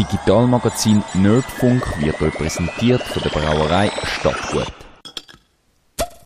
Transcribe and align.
Digitalmagazin 0.00 1.04
Nerdfunk 1.12 1.82
wird 2.00 2.22
euch 2.22 2.32
präsentiert 2.32 3.02
von 3.02 3.22
der 3.22 3.28
Brauerei 3.28 3.90
Stadtgut. 4.18 4.72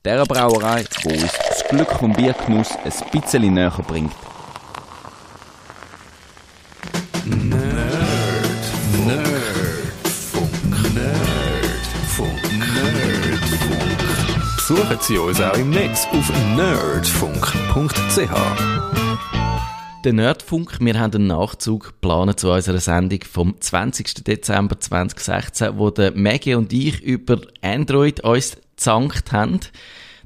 Der 0.04 0.24
Brauerei, 0.24 0.84
wo 1.02 1.08
uns 1.08 1.32
das 1.48 1.64
Glück 1.68 1.90
vom 1.90 2.12
Biergenuss 2.12 2.70
ein 2.70 2.92
bisschen 3.10 3.52
näher 3.52 3.72
bringt. 3.84 4.12
Besuchen 14.56 14.98
Sie 15.00 15.18
uns 15.18 15.40
auch 15.40 15.56
im 15.56 15.70
Netz 15.70 16.06
auf 16.12 16.30
nerdfunk.ch. 16.54 18.30
Der 20.04 20.12
Nerdfunk, 20.12 20.80
wir 20.80 21.00
haben 21.00 21.14
einen 21.14 21.28
Nachzug 21.28 21.84
geplant 21.86 22.38
zu 22.38 22.50
unserer 22.50 22.78
Sendung 22.78 23.20
vom 23.22 23.58
20. 23.58 24.22
Dezember 24.22 24.78
2016, 24.78 25.78
wo 25.78 25.88
der 25.88 26.12
Maggie 26.14 26.56
und 26.56 26.74
ich 26.74 27.00
über 27.00 27.40
Android 27.62 28.20
uns 28.20 28.58
gezankt 28.76 29.32
haben. 29.32 29.60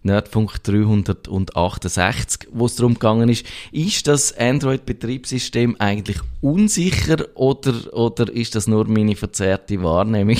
Nerdfunk 0.03 0.65
368, 0.65 2.49
wo 2.51 2.67
es 2.67 2.75
darum 2.75 2.95
gegangen 2.95 3.29
ist, 3.29 3.47
ist 3.71 4.09
das 4.09 4.37
Android-Betriebssystem 4.37 5.77
eigentlich 5.79 6.19
unsicher 6.41 7.27
oder, 7.37 7.93
oder 7.93 8.33
ist 8.33 8.57
das 8.57 8.67
nur 8.67 8.89
meine 8.89 9.15
verzerrte 9.15 9.81
Wahrnehmung? 9.85 10.39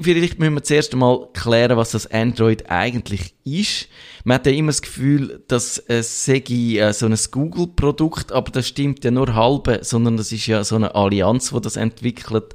Vielleicht 0.00 0.40
müssen 0.40 0.54
wir 0.54 0.64
zuerst 0.64 0.92
einmal 0.92 1.28
klären, 1.34 1.76
was 1.76 1.92
das 1.92 2.08
Android 2.08 2.68
eigentlich 2.68 3.32
ist. 3.44 3.88
Man 4.24 4.36
hat 4.36 4.46
ja 4.46 4.52
immer 4.52 4.68
das 4.68 4.82
Gefühl, 4.82 5.42
dass 5.48 5.78
es 5.78 6.24
sei 6.24 6.42
äh, 6.48 6.92
so 6.92 7.06
ein 7.06 7.18
Google-Produkt, 7.30 8.32
aber 8.32 8.50
das 8.50 8.68
stimmt 8.68 9.04
ja 9.04 9.10
nur 9.10 9.34
halb, 9.34 9.80
sondern 9.82 10.16
das 10.16 10.32
ist 10.32 10.46
ja 10.46 10.62
so 10.64 10.76
eine 10.76 10.94
Allianz, 10.94 11.50
die 11.50 11.60
das 11.60 11.76
entwickelt 11.76 12.54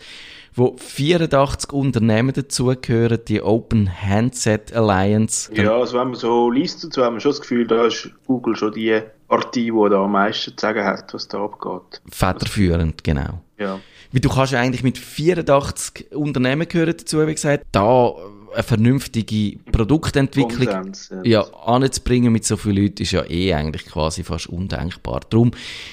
wo 0.57 0.75
84 0.75 1.71
Unternehmen 1.71 2.33
dazugehören, 2.33 3.19
die 3.27 3.41
Open 3.41 3.89
Handset 4.01 4.73
Alliance. 4.73 5.53
Ja, 5.53 5.77
also 5.77 5.99
wenn 5.99 6.07
man 6.07 6.15
so 6.15 6.49
liest 6.49 6.83
dazu, 6.83 7.03
haben 7.03 7.15
wir 7.15 7.19
schon 7.19 7.31
das 7.31 7.41
Gefühl, 7.41 7.67
da 7.67 7.85
ist 7.85 8.09
Google 8.25 8.55
schon 8.55 8.73
die 8.73 8.99
Partei, 9.27 9.61
die 9.61 9.89
da 9.89 10.03
am 10.03 10.11
meisten 10.11 10.57
zu 10.57 10.61
sagen 10.61 10.83
hat, 10.83 11.13
was 11.13 11.27
da 11.27 11.43
abgeht. 11.43 12.01
Federführend, 12.09 13.03
genau. 13.03 13.41
Ja. 13.59 13.79
Wie 14.11 14.19
du 14.19 14.29
kannst 14.29 14.53
ja 14.53 14.59
eigentlich 14.59 14.83
mit 14.83 14.97
84 14.97 16.11
Unternehmen 16.15 16.67
gehören 16.67 16.95
dazu, 16.97 17.25
wie 17.27 17.33
gesagt, 17.33 17.65
da 17.71 18.15
eine 18.53 18.63
vernünftige 18.63 19.57
Produktentwicklung 19.71 20.67
Konsens, 20.67 21.09
ja. 21.23 21.41
ja, 21.41 21.53
anzubringen 21.65 22.31
mit 22.31 22.45
so 22.45 22.57
vielen 22.57 22.83
Leuten 22.83 23.03
ist 23.03 23.11
ja 23.11 23.23
eh 23.29 23.53
eigentlich 23.53 23.85
quasi 23.85 24.23
fast 24.23 24.47
undenkbar. 24.47 25.21
Darum 25.29 25.51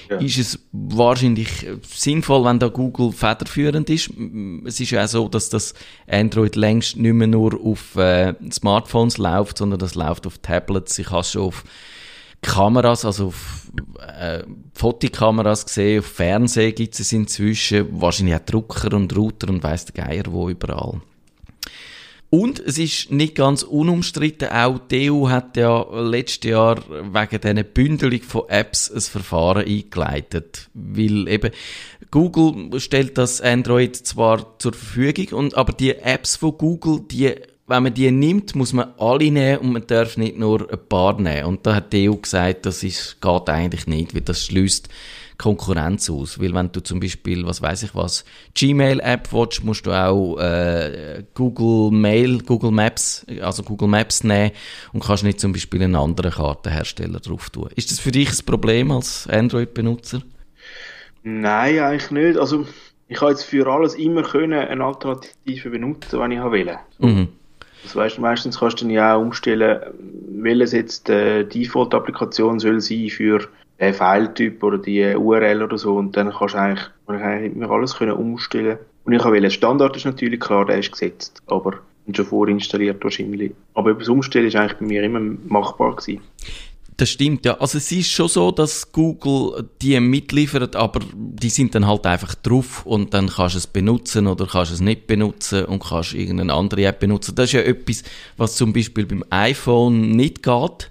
Ja. 0.08 0.16
ist 0.18 0.38
es 0.38 0.58
wahrscheinlich 0.72 1.66
sinnvoll, 1.86 2.44
wenn 2.44 2.58
da 2.58 2.68
Google 2.68 3.12
federführend 3.12 3.90
ist. 3.90 4.10
Es 4.66 4.80
ist 4.80 4.90
ja 4.90 5.04
auch 5.04 5.08
so, 5.08 5.28
dass 5.28 5.48
das 5.48 5.74
Android 6.08 6.56
längst 6.56 6.96
nicht 6.96 7.14
mehr 7.14 7.26
nur 7.26 7.58
auf 7.62 7.96
äh, 7.96 8.34
Smartphones 8.50 9.18
läuft, 9.18 9.58
sondern 9.58 9.78
das 9.78 9.94
läuft 9.94 10.26
auf 10.26 10.38
Tablets. 10.38 10.98
Ich 10.98 11.10
habe 11.10 11.20
es 11.20 11.32
schon 11.32 11.42
auf 11.42 11.64
Kameras, 12.44 13.04
also 13.04 13.28
auf 13.28 13.70
äh, 14.18 14.42
Fotokameras 14.74 15.64
gesehen, 15.64 16.00
auf 16.00 16.06
Fernsehen 16.06 16.74
gibt 16.74 16.98
es 16.98 17.12
inzwischen, 17.12 17.88
wahrscheinlich 18.00 18.34
auch 18.34 18.40
Drucker 18.40 18.94
und 18.94 19.16
Router 19.16 19.48
und 19.48 19.62
weiss 19.62 19.86
der 19.86 20.04
Geier 20.04 20.24
wo 20.28 20.48
überall. 20.50 21.00
Und 22.36 22.58
es 22.58 22.78
ist 22.78 23.12
nicht 23.12 23.36
ganz 23.36 23.62
unumstritten, 23.62 24.48
auch 24.48 24.80
die 24.90 25.08
EU 25.08 25.28
hat 25.28 25.56
ja 25.56 25.86
letztes 26.00 26.50
Jahr 26.50 26.82
wegen 26.88 27.40
dieser 27.40 27.62
Bündelung 27.62 28.22
von 28.22 28.48
Apps 28.48 28.90
ein 28.90 29.02
Verfahren 29.02 29.64
eingeleitet. 29.64 30.68
Weil 30.74 31.28
eben 31.28 31.52
Google 32.10 32.80
stellt 32.80 33.18
das 33.18 33.40
Android 33.40 33.94
zwar 33.94 34.58
zur 34.58 34.72
Verfügung, 34.72 35.38
und, 35.38 35.54
aber 35.54 35.74
die 35.74 35.94
Apps 35.94 36.34
von 36.34 36.58
Google, 36.58 37.02
die, 37.08 37.36
wenn 37.68 37.84
man 37.84 37.94
die 37.94 38.10
nimmt, 38.10 38.56
muss 38.56 38.72
man 38.72 38.92
alle 38.98 39.30
nehmen 39.30 39.58
und 39.58 39.72
man 39.72 39.86
darf 39.86 40.16
nicht 40.16 40.36
nur 40.36 40.68
ein 40.68 40.88
paar 40.88 41.20
nehmen. 41.20 41.44
Und 41.44 41.64
da 41.64 41.76
hat 41.76 41.92
die 41.92 42.10
EU 42.10 42.14
gesagt, 42.14 42.66
das 42.66 42.82
ist, 42.82 43.22
geht 43.22 43.48
eigentlich 43.48 43.86
nicht, 43.86 44.12
weil 44.12 44.22
das 44.22 44.44
schließt 44.44 44.88
Konkurrenz 45.38 46.08
aus. 46.10 46.40
Weil 46.40 46.54
wenn 46.54 46.70
du 46.72 46.80
zum 46.80 47.00
Beispiel, 47.00 47.46
was 47.46 47.62
weiß 47.62 47.82
ich 47.84 47.94
was, 47.94 48.24
Gmail-App 48.54 49.32
willst, 49.32 49.64
musst 49.64 49.86
du 49.86 49.92
auch 49.92 50.38
äh, 50.38 51.24
Google 51.34 51.90
Mail, 51.96 52.38
Google 52.42 52.70
Maps, 52.70 53.26
also 53.40 53.62
Google 53.62 53.88
Maps 53.88 54.24
nehmen 54.24 54.52
und 54.92 55.02
kannst 55.02 55.24
nicht 55.24 55.40
zum 55.40 55.52
Beispiel 55.52 55.82
einen 55.82 55.96
anderen 55.96 56.32
Kartenhersteller 56.32 57.20
drauf 57.20 57.50
tun. 57.50 57.68
Ist 57.74 57.90
das 57.90 58.00
für 58.00 58.12
dich 58.12 58.30
ein 58.30 58.46
Problem 58.46 58.90
als 58.90 59.28
Android-Benutzer? 59.28 60.22
Nein, 61.22 61.78
eigentlich 61.78 62.10
nicht. 62.10 62.38
Also, 62.38 62.66
ich 63.08 63.20
habe 63.20 63.32
jetzt 63.32 63.44
für 63.44 63.66
alles 63.66 63.94
immer 63.94 64.22
können 64.22 64.52
eine 64.52 64.84
Alternative 64.84 65.70
benutzen, 65.70 66.20
wenn 66.20 66.30
ich 66.32 66.42
will. 66.42 66.76
Mhm. 66.98 67.28
Das 67.82 67.94
weißt, 67.94 68.18
meistens 68.18 68.58
kannst 68.58 68.80
du 68.80 68.84
dann 68.84 68.94
ja 68.94 69.14
auch 69.14 69.20
umstellen, 69.20 69.80
welches 70.28 70.72
jetzt 70.72 71.08
die 71.08 71.44
Default-Applikation 71.44 72.58
soll 72.58 72.80
sein 72.80 73.10
für 73.10 73.46
den 73.80 73.94
File-Typ 73.94 74.62
oder 74.62 74.78
die 74.78 75.14
URL 75.14 75.62
oder 75.62 75.78
so. 75.78 75.96
Und 75.96 76.16
dann 76.16 76.32
kannst 76.32 76.54
du 76.54 76.58
eigentlich, 76.58 76.84
eigentlich 77.06 77.54
immer 77.54 77.70
alles 77.70 77.96
können 77.96 78.12
umstellen. 78.12 78.78
Und 79.04 79.12
ich 79.12 79.24
will, 79.24 79.50
Standard 79.50 79.96
ist 79.96 80.06
natürlich 80.06 80.40
klar, 80.40 80.64
der 80.64 80.78
ist 80.78 80.92
gesetzt, 80.92 81.42
aber 81.46 81.80
schon 82.12 82.24
vorinstalliert 82.24 83.02
wahrscheinlich. 83.02 83.52
Aber 83.74 83.90
über 83.90 84.00
das 84.00 84.08
Umstellen 84.08 84.46
ist 84.46 84.56
eigentlich 84.56 84.78
bei 84.78 84.86
mir 84.86 85.02
immer 85.02 85.20
machbar 85.20 85.96
gewesen. 85.96 86.22
Das 86.96 87.10
stimmt, 87.10 87.44
ja. 87.44 87.54
Also 87.58 87.78
es 87.78 87.90
ist 87.90 88.10
schon 88.10 88.28
so, 88.28 88.52
dass 88.52 88.92
Google 88.92 89.68
die 89.82 89.98
mitliefert, 89.98 90.76
aber 90.76 91.00
die 91.12 91.50
sind 91.50 91.74
dann 91.74 91.88
halt 91.88 92.06
einfach 92.06 92.36
drauf 92.36 92.86
und 92.86 93.12
dann 93.14 93.28
kannst 93.28 93.56
du 93.56 93.58
es 93.58 93.66
benutzen 93.66 94.28
oder 94.28 94.46
kannst 94.46 94.72
es 94.72 94.80
nicht 94.80 95.08
benutzen 95.08 95.64
und 95.64 95.82
kannst 95.82 96.14
irgendeine 96.14 96.54
andere 96.54 96.84
App 96.84 97.00
benutzen. 97.00 97.34
Das 97.34 97.46
ist 97.46 97.52
ja 97.54 97.62
etwas, 97.62 98.04
was 98.36 98.54
zum 98.54 98.72
Beispiel 98.72 99.06
beim 99.06 99.24
iPhone 99.30 100.12
nicht 100.12 100.44
geht. 100.44 100.90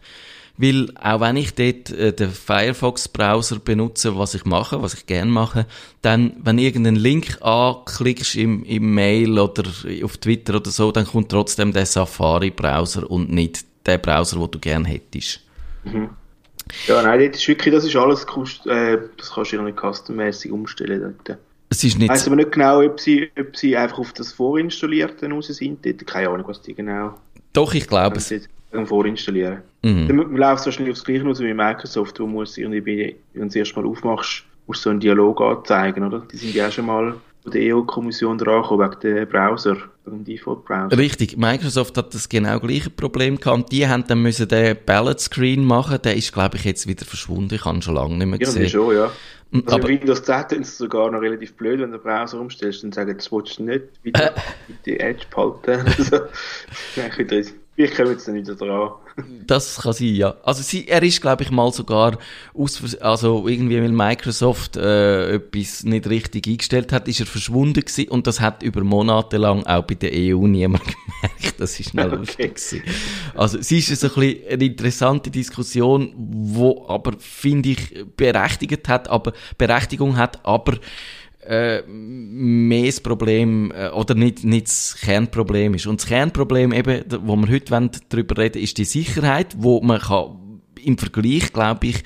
Weil 0.64 0.94
auch 0.96 1.20
wenn 1.20 1.36
ich 1.36 1.56
dort 1.56 1.90
äh, 1.90 2.14
den 2.14 2.30
Firefox-Browser 2.30 3.60
benutze, 3.60 4.18
was 4.18 4.34
ich 4.34 4.46
mache, 4.46 4.82
was 4.82 4.94
ich 4.94 5.06
gerne 5.06 5.30
mache, 5.30 5.66
dann, 6.02 6.38
wenn 6.42 6.58
irgendeinen 6.58 6.96
Link 6.96 7.38
anklickst 7.42 8.38
im, 8.38 8.64
im 8.64 8.94
Mail 8.94 9.38
oder 9.40 9.66
auf 10.04 10.18
Twitter 10.18 10.56
oder 10.56 10.72
so, 10.72 10.94
dann 10.94 11.06
kommt 11.06 11.30
trotzdem 11.30 11.74
der 11.74 11.86
Safari-Browser 11.86 13.12
und 13.12 13.30
nicht 13.30 13.66
der 13.86 13.98
Browser, 13.98 14.40
den 14.40 14.52
du 14.52 14.60
gerne 14.60 14.88
hättest. 14.88 15.42
Ja, 16.88 17.02
nein, 17.02 17.30
das 17.30 17.42
ist 17.42 17.48
wirklich, 17.50 17.74
das 17.74 17.84
ist 17.84 17.98
alles, 17.98 18.26
äh, 18.66 18.98
das 19.18 19.34
kannst 19.34 19.52
du 19.52 19.58
irgendwie 19.58 19.76
custommäßig 19.78 20.50
umstellen 20.50 21.14
dort. 21.26 21.40
Es 21.70 21.84
ist 21.84 21.96
Ich 21.96 21.98
nicht 21.98 22.10
weiss 22.10 22.26
aber 22.26 22.38
nicht 22.38 22.54
genau, 22.54 22.82
ob 22.82 23.02
sie, 23.02 23.30
ob 23.38 23.58
sie 23.58 23.76
einfach 23.76 24.00
auf 24.00 24.14
das 24.14 24.32
Vorinstallierte 24.32 25.30
raus 25.30 25.48
sind. 25.48 25.86
Dort. 25.86 26.08
Keine 26.08 26.30
Ahnung, 26.30 26.48
was 26.48 26.62
die 26.62 26.74
genau 26.74 27.16
Doch, 27.52 27.74
ich 27.74 27.86
glaube 27.88 28.18
es. 28.18 28.32
Vorinstallieren. 28.86 29.60
Mhm. 29.84 30.08
Dann 30.08 30.36
läuft 30.36 30.60
es 30.62 30.66
wahrscheinlich 30.66 30.92
aufs 30.94 31.04
Gleiche 31.04 31.26
aus 31.28 31.40
wie 31.40 31.54
Microsoft, 31.54 32.20
wo 32.20 32.28
musst 32.28 32.58
du 32.58 32.62
irgendwie, 32.62 32.82
bei- 32.82 33.16
wenn 33.34 33.44
du 33.44 33.48
es 33.48 33.56
erst 33.56 33.76
mal 33.76 33.86
aufmachst, 33.86 34.44
musst 34.68 34.82
du 34.82 34.84
so 34.86 34.90
einen 34.92 35.00
Dialog 35.00 35.42
anzeigen, 35.42 36.04
oder? 36.06 36.24
Die 36.32 36.38
sind 36.38 36.54
ja 36.56 36.68
auch 36.68 36.72
schon 36.72 36.86
mal 36.86 37.16
von 37.44 37.52
der 37.52 37.76
EU-Kommission 37.76 38.38
drangekommen, 38.38 38.90
wegen 38.92 39.16
dem 39.16 39.28
Browser, 39.28 39.76
wegen 40.06 40.24
dem 40.24 40.24
Default-Browser. 40.24 40.98
Richtig, 40.98 41.36
Microsoft 41.38 41.98
hat 41.98 42.14
das 42.14 42.30
genau 42.30 42.58
gleiche 42.62 42.90
Problem 42.90 43.38
gehabt. 43.38 43.72
Die 43.74 43.86
haben 43.86 44.06
dann 44.08 44.22
müssen 44.22 44.48
den 44.48 44.78
Ballot 44.86 45.20
Screen 45.20 45.66
machen. 45.66 46.00
Der 46.04 46.16
ist, 46.16 46.32
glaube 46.32 46.56
ich, 46.56 46.64
jetzt 46.64 46.88
wieder 46.88 47.04
verschwunden. 47.06 47.54
Ich 47.56 47.66
habe 47.66 47.78
ihn 47.78 47.82
schon 47.82 47.96
lange 47.96 48.16
nicht 48.16 48.28
mehr 48.28 48.40
Irgendwie 48.40 48.46
gesehen. 48.62 48.70
schon, 48.70 48.96
ja. 48.96 49.12
Also 49.66 49.76
aber- 49.76 49.88
Windows 49.90 50.24
10 50.24 50.62
ist 50.62 50.70
es 50.70 50.78
sogar 50.78 51.12
noch 51.12 51.20
relativ 51.22 51.54
blöd, 51.56 51.82
wenn 51.82 51.92
du 51.92 51.98
den 51.98 52.04
Browser 52.04 52.40
umstellst, 52.40 52.82
dann 52.84 52.92
sagen, 52.94 53.14
das 53.16 53.30
willst 53.32 53.60
du 53.60 53.64
nicht 53.64 53.84
wieder 54.04 54.34
mit 54.70 54.78
die 54.86 55.00
Edge 55.00 55.26
behalten. 55.30 55.86
also, 55.98 56.22
kommen 57.78 57.98
wir 57.98 58.12
jetzt 58.14 58.34
wieder 58.34 58.56
dran. 58.56 58.92
Das 59.46 59.82
kann 59.82 59.94
sein, 59.94 60.16
ja. 60.16 60.36
Also 60.44 60.64
sie, 60.64 60.88
er 60.88 61.04
ist, 61.04 61.22
glaube 61.22 61.44
ich, 61.44 61.52
mal 61.52 61.72
sogar 61.72 62.18
aus, 62.56 62.96
also 62.96 63.48
irgendwie, 63.48 63.80
weil 63.80 63.92
Microsoft 63.92 64.76
äh, 64.76 65.36
etwas 65.36 65.84
nicht 65.84 66.08
richtig 66.08 66.48
eingestellt 66.48 66.92
hat, 66.92 67.08
ist 67.08 67.20
er 67.20 67.28
verschwunden 67.28 67.82
gewesen 67.82 68.10
und 68.10 68.26
das 68.26 68.42
hat 68.42 68.64
über 68.64 68.84
Monate 68.84 69.38
lang 69.38 69.66
auch 69.68 69.84
bei 69.84 69.94
der 69.96 70.12
EU 70.14 70.48
niemand 70.48 70.84
gemerkt. 71.22 71.60
Das 71.60 71.80
ist 71.80 71.94
noch 71.94 72.06
Okay. 72.06 72.16
lustig 72.16 72.56
gewesen. 72.56 72.82
Also 73.36 73.60
es 73.60 73.72
ist 73.72 74.00
so 74.00 74.08
ein 74.08 74.14
bisschen 74.16 74.48
eine 74.50 74.66
interessante 74.66 75.30
Diskussion, 75.30 76.14
wo 76.18 76.86
aber, 76.88 77.14
finde 77.20 77.70
ich, 77.70 78.06
berechtigt 78.18 78.88
hat, 78.90 79.10
aber, 79.10 79.34
Berechtigung 79.60 80.18
hat, 80.18 80.44
aber 80.44 80.80
äh, 81.48 81.84
mehr 81.88 82.86
das 82.86 83.02
Problem 83.02 83.72
äh, 83.72 83.90
oder 83.90 84.16
nicht, 84.16 84.44
nicht 84.44 84.68
das 84.68 84.98
Kernproblem 85.02 85.74
ist. 85.76 85.88
Und 85.88 86.02
das 86.02 86.08
Kernproblem 86.08 86.74
eben, 86.74 87.04
wo 87.22 87.36
wir 87.36 87.50
heute 87.50 87.72
wollen, 87.72 87.92
darüber 88.10 88.38
reden, 88.38 88.62
ist 88.62 88.78
die 88.78 88.86
Sicherheit, 88.86 89.56
wo 89.58 89.82
man 89.82 90.00
kann 90.00 90.62
im 90.84 90.98
Vergleich, 90.98 91.54
glaube 91.54 91.88
ich, 91.88 92.04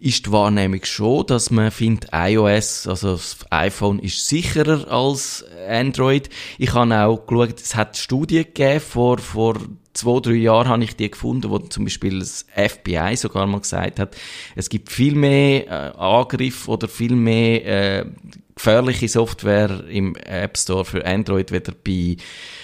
ist 0.00 0.26
die 0.26 0.32
Wahrnehmung 0.32 0.84
schon, 0.84 1.26
dass 1.26 1.50
man 1.50 1.70
findet, 1.70 2.10
iOS, 2.12 2.86
also 2.86 3.12
das 3.12 3.38
iPhone 3.50 3.98
ist 3.98 4.28
sicherer 4.28 4.90
als 4.90 5.44
Android. 5.68 6.28
Ich 6.56 6.72
habe 6.74 6.96
auch 7.00 7.26
geschaut, 7.26 7.60
es 7.60 7.74
hat 7.74 7.96
Studien 7.96 8.44
gegeben, 8.44 8.80
vor, 8.80 9.18
vor 9.18 9.56
zwei, 9.94 10.20
drei 10.20 10.34
Jahren 10.34 10.68
habe 10.68 10.84
ich 10.84 10.94
die 10.94 11.10
gefunden, 11.10 11.50
wo 11.50 11.58
zum 11.58 11.84
Beispiel 11.84 12.20
das 12.20 12.46
FBI 12.54 13.16
sogar 13.16 13.46
mal 13.46 13.60
gesagt 13.60 13.98
hat, 13.98 14.16
es 14.54 14.68
gibt 14.68 14.90
viel 14.90 15.16
mehr 15.16 15.66
äh, 15.66 15.98
Angriffe 15.98 16.70
oder 16.70 16.86
viel 16.86 17.16
mehr 17.16 17.66
äh, 17.66 18.06
gefährliche 18.54 19.08
Software 19.08 19.84
im 19.88 20.14
App 20.16 20.56
Store 20.56 20.84
für 20.84 21.04
Android 21.04 21.50
weder 21.50 21.72
bei, 21.72 22.16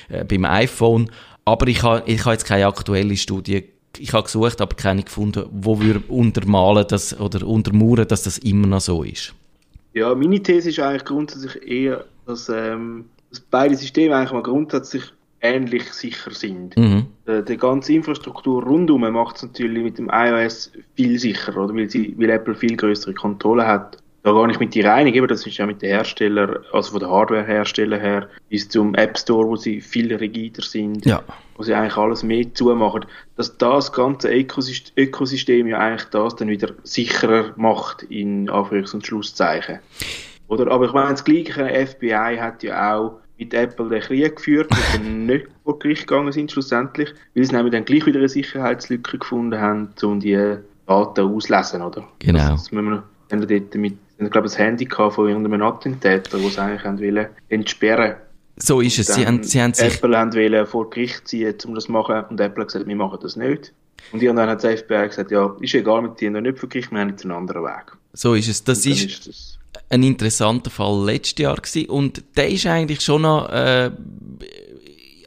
äh, 0.09 0.25
beim 0.25 0.45
iPhone. 0.45 1.11
Aber 1.45 1.67
ich 1.67 1.83
habe 1.83 2.05
ich 2.07 2.25
ha 2.25 2.33
jetzt 2.33 2.47
keine 2.47 2.67
aktuelle 2.67 3.17
Studie 3.17 3.74
ich 3.99 4.13
habe 4.13 4.25
gesucht, 4.25 4.61
aber 4.61 4.77
keine 4.77 5.03
gefunden, 5.03 5.45
wo 5.51 5.81
wir 5.81 6.03
untermalen 6.09 6.87
das 6.89 7.19
oder 7.19 7.47
untermauern, 7.47 8.07
dass 8.07 8.23
das 8.23 8.39
immer 8.39 8.67
noch 8.67 8.81
so 8.81 9.03
ist. 9.03 9.35
Ja, 9.93 10.15
meine 10.15 10.43
These 10.43 10.71
ist 10.71 10.81
eigentlich 10.81 11.05
grundsätzlich 11.05 11.67
eher, 11.67 12.05
dass, 12.27 12.49
ähm, 12.49 13.07
dass 13.31 13.41
beide 13.41 13.77
Systeme 13.77 14.17
eigentlich 14.17 14.33
mal 14.33 14.43
grundsätzlich 14.43 15.05
ähnlich 15.41 15.93
sicher 15.93 16.33
sind. 16.33 16.77
Mhm. 16.77 17.07
Die, 17.29 17.45
die, 17.45 17.57
ganze 17.57 17.93
Infrastruktur 17.93 18.65
rundum 18.65 19.03
macht 19.03 19.37
es 19.37 19.43
natürlich 19.43 19.83
mit 19.83 19.99
dem 19.99 20.11
iOS 20.11 20.73
viel 20.97 21.19
sicherer, 21.19 21.65
oder? 21.65 21.75
Weil, 21.75 21.91
sie, 21.91 22.15
weil 22.19 22.31
Apple 22.31 22.55
viel 22.55 22.77
größere 22.77 23.15
Kontrolle 23.15 23.67
hat 23.67 23.99
da 24.25 24.33
gar 24.33 24.47
nicht 24.47 24.59
mit 24.59 24.75
dir 24.75 24.93
einig, 24.93 25.19
aber 25.19 25.27
das 25.27 25.47
ist 25.47 25.59
ja 25.59 25.67
mit 25.67 25.83
den 25.83 25.91
Herstellern, 25.91 26.65
also 26.73 26.93
von 26.93 27.01
den 27.01 27.11
Hardware-Herstellern 27.11 28.01
her, 28.01 28.29
bis 28.49 28.71
zum 28.71 28.95
App 28.95 29.19
Store, 29.19 29.47
wo 29.47 29.57
sie 29.57 29.83
viel 29.83 30.13
rigider 30.15 30.63
sind, 30.63 31.05
ja. 31.05 31.23
wo 31.57 31.63
sie 31.63 31.75
eigentlich 31.75 31.99
alles 31.99 32.23
mehr 32.23 32.53
zumachen, 32.55 33.05
dass 33.37 33.59
das 33.59 33.93
ganze 33.93 34.33
Ökosystem 34.33 35.67
ja 35.67 35.79
eigentlich 35.79 36.09
das 36.09 36.37
dann 36.37 36.49
wieder 36.49 36.71
sicherer 36.85 37.53
macht, 37.57 38.05
in 38.05 38.49
Anführungs- 38.49 38.95
und 38.95 39.07
Schlusszeichen. 39.07 39.81
Oder, 40.49 40.73
aber 40.73 40.87
ich 40.87 40.93
meine, 40.93 41.11
das 41.11 41.25
gleiche 41.25 41.87
FBI 41.87 42.39
hat 42.41 42.63
ja 42.63 42.97
auch 42.97 43.21
mit 43.37 43.53
Apple 43.53 43.91
den 43.91 44.01
Krieg 44.01 44.37
geführt, 44.37 44.71
wo 44.71 44.97
sie 44.97 44.99
nicht 45.07 45.49
vor 45.65 45.79
Gericht 45.79 46.07
gegangen 46.07 46.33
sind 46.33 46.51
schlussendlich, 46.51 47.13
weil 47.35 47.45
sie 47.45 47.55
nämlich 47.55 47.73
dann 47.73 47.85
gleich 47.85 48.07
wieder 48.07 48.21
eine 48.21 48.29
Sicherheitslücke 48.31 49.19
gefunden 49.19 49.61
haben, 49.61 49.91
um 50.03 50.19
die 50.19 50.57
Daten 50.87 51.21
auszulesen, 51.21 51.83
oder? 51.83 52.09
Genau. 52.21 52.39
Das, 52.39 52.63
das 52.63 52.73
müssen 52.73 52.89
wir 52.89 53.03
dann 53.29 53.47
dort 53.47 53.75
mit 53.75 53.99
ich 54.19 54.31
glaube, 54.31 54.47
das 54.47 54.59
Handy 54.59 54.89
von 54.89 55.29
irgendeinem 55.29 55.63
Attentäter, 55.63 56.39
der 56.39 56.47
es 56.47 56.59
eigentlich 56.59 56.85
wollen, 56.85 57.27
entsperren 57.49 58.17
So 58.57 58.81
ist 58.81 58.99
es. 58.99 59.09
Sie 59.09 59.27
haben, 59.27 59.43
sie 59.43 59.61
haben 59.61 59.75
sich... 59.75 59.95
Apple 59.95 60.13
wollen 60.13 60.67
vor 60.67 60.91
Gericht 60.91 61.27
ziehen, 61.29 61.55
um 61.67 61.75
das 61.75 61.85
zu 61.85 61.93
machen, 61.93 62.25
und 62.31 62.41
Apple 62.41 62.63
hat 62.63 62.69
gesagt, 62.69 62.87
wir 62.87 62.97
machen 62.97 63.19
das 63.23 63.37
nicht. 63.37 63.73
Und 64.13 64.23
irgendwann 64.23 64.49
hat 64.49 64.63
das 64.63 64.81
FBI 64.81 65.09
gesagt, 65.09 65.31
ja, 65.31 65.57
ist 65.61 65.75
egal, 65.75 66.03
wir 66.03 66.15
ziehen 66.17 66.35
nicht 66.35 66.59
vor 66.59 66.69
Gericht, 66.69 66.93
wir 66.93 67.01
haben 67.01 67.11
jetzt 67.11 67.25
einen 67.25 67.33
anderen 67.33 67.65
Weg. 67.65 67.93
So 68.13 68.35
ist 68.35 68.49
es. 68.49 68.63
Das 68.63 68.87
ist, 68.87 69.05
ist 69.05 69.27
das 69.27 69.59
ein 69.89 70.03
interessanter 70.03 70.71
Fall 70.71 71.05
letztes 71.05 71.43
Jahr 71.43 71.57
gewesen. 71.57 71.89
und 71.91 72.23
der 72.37 72.49
ist 72.49 72.67
eigentlich 72.67 73.01
schon 73.01 73.23
noch 73.23 73.49
äh, 73.51 73.91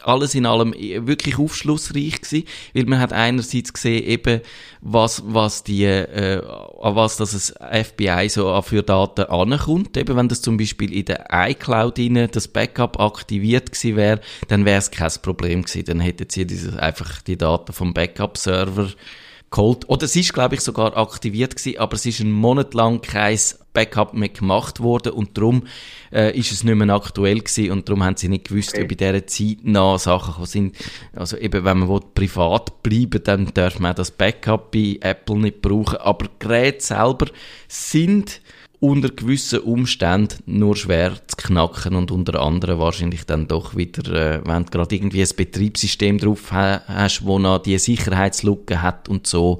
alles 0.04 0.34
in 0.34 0.46
allem 0.46 0.72
wirklich 0.72 1.38
aufschlussreich 1.38 2.20
gewesen, 2.20 2.44
weil 2.74 2.84
man 2.84 3.00
hat 3.00 3.12
einerseits 3.12 3.72
gesehen 3.72 4.04
eben, 4.04 4.40
was, 4.80 5.22
was 5.26 5.64
die, 5.64 5.84
äh, 5.84 6.42
an 6.80 6.94
was 6.94 7.16
das 7.16 7.54
FBI 7.60 8.28
so 8.28 8.60
für 8.62 8.82
Daten 8.82 9.24
ankommt. 9.24 9.96
Eben 9.96 10.16
wenn 10.16 10.28
das 10.28 10.42
zum 10.42 10.56
Beispiel 10.56 10.92
in 10.92 11.04
der 11.04 11.26
iCloud 11.30 11.98
rein, 11.98 12.28
das 12.30 12.48
Backup 12.48 13.00
aktiviert 13.00 13.72
gewesen 13.72 13.96
wäre, 13.96 14.20
dann 14.48 14.64
wäre 14.64 14.78
es 14.78 14.90
kein 14.90 15.10
Problem 15.22 15.62
gewesen. 15.62 15.84
Dann 15.86 16.00
hätten 16.00 16.26
sie 16.30 16.46
dieses, 16.46 16.76
einfach 16.76 17.22
die 17.22 17.36
Daten 17.36 17.72
vom 17.72 17.94
Backup-Server 17.94 18.88
geholt. 19.50 19.88
Oder 19.88 20.04
es 20.04 20.16
ist, 20.16 20.34
glaube 20.34 20.54
ich, 20.54 20.60
sogar 20.60 20.96
aktiviert 20.96 21.56
gewesen, 21.56 21.78
aber 21.78 21.94
es 21.94 22.06
ist 22.06 22.20
ein 22.20 22.32
Monat 22.32 22.74
lang 22.74 23.00
kein 23.00 23.38
Backup 23.72 24.14
mehr 24.14 24.28
gemacht 24.28 24.80
worden 24.80 25.12
und 25.12 25.36
darum 25.36 25.64
äh, 26.12 26.36
ist 26.36 26.50
es 26.50 26.64
nicht 26.64 26.74
mehr 26.74 26.94
aktuell 26.94 27.38
gewesen 27.38 27.70
und 27.70 27.88
darum 27.88 28.02
haben 28.02 28.16
sie 28.16 28.28
nicht 28.28 28.48
gewusst, 28.48 28.74
okay. 28.74 28.84
ob 28.84 28.90
in 28.90 28.96
dieser 28.98 29.26
Zeit 29.26 29.58
noch 29.62 29.98
Sachen 29.98 30.46
sind. 30.46 30.76
Also 31.14 31.36
eben, 31.36 31.64
wenn 31.64 31.78
man 31.78 31.88
will, 31.88 32.00
privat 32.14 32.82
bleiben 32.82 33.22
dann 33.22 33.52
darf 33.54 33.78
man 33.78 33.94
das 33.94 34.10
Backup 34.10 34.72
bei 34.72 34.98
Apple 35.00 35.38
nicht 35.38 35.62
brauchen, 35.62 35.98
aber 35.98 36.26
Geräte 36.38 36.84
selber 36.84 37.26
sind 37.68 38.40
unter 38.80 39.08
gewissen 39.08 39.60
Umständen 39.60 40.42
nur 40.46 40.76
schwer 40.76 41.14
zu 41.26 41.36
knacken 41.36 41.96
und 41.96 42.10
unter 42.10 42.40
anderem 42.40 42.78
wahrscheinlich 42.78 43.26
dann 43.26 43.48
doch 43.48 43.76
wieder, 43.76 44.12
äh, 44.12 44.40
wenn 44.44 44.64
du 44.64 44.70
gerade 44.70 44.94
irgendwie 44.94 45.22
ein 45.22 45.28
Betriebssystem 45.36 46.18
drauf 46.18 46.52
ha 46.52 46.82
hast, 46.86 47.24
wo 47.24 47.38
noch 47.38 47.58
die 47.58 47.78
Sicherheitslücke 47.78 48.80
hat 48.80 49.08
und 49.08 49.26
so, 49.26 49.58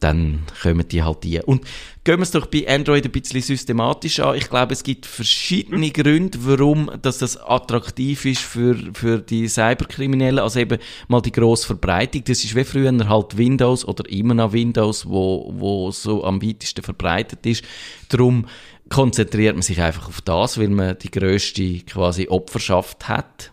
dann 0.00 0.42
kommen 0.60 0.86
die 0.88 1.02
halt 1.02 1.22
die. 1.22 1.40
Und 1.40 1.64
gehen 2.04 2.18
wir 2.18 2.22
es 2.22 2.32
doch 2.32 2.46
bei 2.46 2.66
Android 2.68 3.04
ein 3.04 3.12
bisschen 3.12 3.42
systematisch 3.42 4.18
an. 4.20 4.36
Ich 4.36 4.50
glaube, 4.50 4.72
es 4.72 4.82
gibt 4.82 5.06
verschiedene 5.06 5.86
mhm. 5.86 5.92
Gründe, 5.92 6.38
warum 6.42 6.90
dass 7.00 7.18
das 7.18 7.36
attraktiv 7.36 8.24
ist 8.24 8.40
für, 8.40 8.76
für 8.92 9.18
die 9.18 9.46
Cyberkriminellen. 9.48 10.40
Also 10.40 10.60
eben 10.60 10.78
mal 11.08 11.20
die 11.20 11.32
grosse 11.32 11.66
Verbreitung. 11.66 12.24
Das 12.24 12.42
ist 12.42 12.56
wie 12.56 12.64
früher 12.64 12.92
halt 13.08 13.36
Windows 13.36 13.84
oder 13.84 14.08
immer 14.10 14.34
noch 14.34 14.52
Windows, 14.52 15.06
wo, 15.08 15.52
wo 15.56 15.90
so 15.92 16.24
am 16.24 16.42
weitesten 16.42 16.82
verbreitet 16.82 17.46
ist. 17.46 17.64
Darum 18.08 18.46
konzentriert 18.88 19.54
man 19.54 19.62
sich 19.62 19.80
einfach 19.80 20.08
auf 20.08 20.20
das, 20.20 20.58
weil 20.58 20.68
man 20.68 20.98
die 20.98 21.10
grösste 21.10 21.78
quasi 21.80 22.28
Opferschaft 22.28 23.08
hat. 23.08 23.52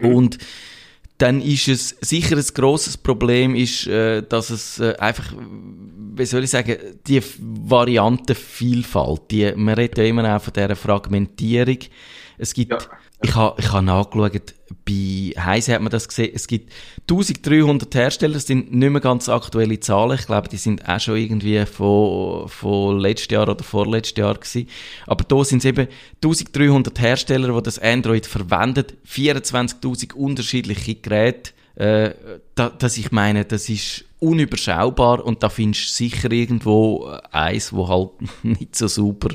Mhm. 0.00 0.14
Und 0.14 0.38
dann 1.22 1.40
ist 1.40 1.68
es 1.68 1.90
sicher 2.00 2.36
ein 2.36 2.44
grosses 2.52 2.96
Problem, 2.96 3.54
ist, 3.54 3.86
äh, 3.86 4.24
dass 4.24 4.50
es 4.50 4.80
äh, 4.80 4.96
einfach, 4.98 5.32
wie 5.36 6.26
soll 6.26 6.42
ich 6.42 6.50
sagen, 6.50 6.76
die 7.06 7.22
Variantenvielfalt, 7.38 9.30
die, 9.30 9.52
man 9.54 9.74
redet 9.74 9.98
ja 9.98 10.04
immer 10.04 10.36
auch 10.36 10.42
von 10.42 10.52
dieser 10.52 10.74
Fragmentierung. 10.74 11.78
Es 12.38 12.52
gibt, 12.52 12.72
ja. 12.72 12.78
Ich 13.22 13.34
habe 13.34 13.60
ich 13.60 13.72
ha 13.72 13.82
nachgeschaut, 13.82 14.54
bei 14.84 15.32
Heise 15.38 15.74
hat 15.74 15.82
man 15.82 15.90
das 15.90 16.08
gesehen, 16.08 16.32
es 16.34 16.46
gibt 16.46 16.72
1300 17.02 17.94
Hersteller, 17.94 18.34
das 18.34 18.46
sind 18.46 18.72
nicht 18.72 18.90
mehr 18.90 19.00
ganz 19.00 19.28
aktuelle 19.28 19.78
Zahlen, 19.80 20.18
ich 20.18 20.26
glaube, 20.26 20.48
die 20.48 20.56
sind 20.56 20.88
auch 20.88 21.00
schon 21.00 21.16
irgendwie 21.16 21.64
von, 21.66 22.48
von 22.48 22.98
letztes 22.98 23.30
Jahr 23.30 23.48
oder 23.48 23.62
vorletztes 23.62 24.18
Jahr 24.18 24.34
gewesen. 24.34 24.68
Aber 25.06 25.24
da 25.24 25.44
sind 25.44 25.58
es 25.58 25.64
eben 25.66 25.88
1300 26.22 27.00
Hersteller, 27.00 27.54
die 27.54 27.62
das 27.62 27.78
Android 27.78 28.26
verwenden, 28.26 28.86
24.000 29.06 30.14
unterschiedliche 30.14 30.96
Geräte, 30.96 31.52
äh, 31.76 32.10
da, 32.54 32.68
dass 32.70 32.98
ich 32.98 33.12
meine, 33.12 33.44
das 33.44 33.68
ist 33.68 34.04
unüberschaubar 34.18 35.24
und 35.24 35.42
da 35.42 35.48
findest 35.48 35.88
du 35.88 35.92
sicher 36.04 36.30
irgendwo 36.30 37.10
eins, 37.30 37.72
wo 37.72 37.88
halt 37.88 38.10
nicht 38.42 38.76
so 38.76 38.88
super 38.88 39.30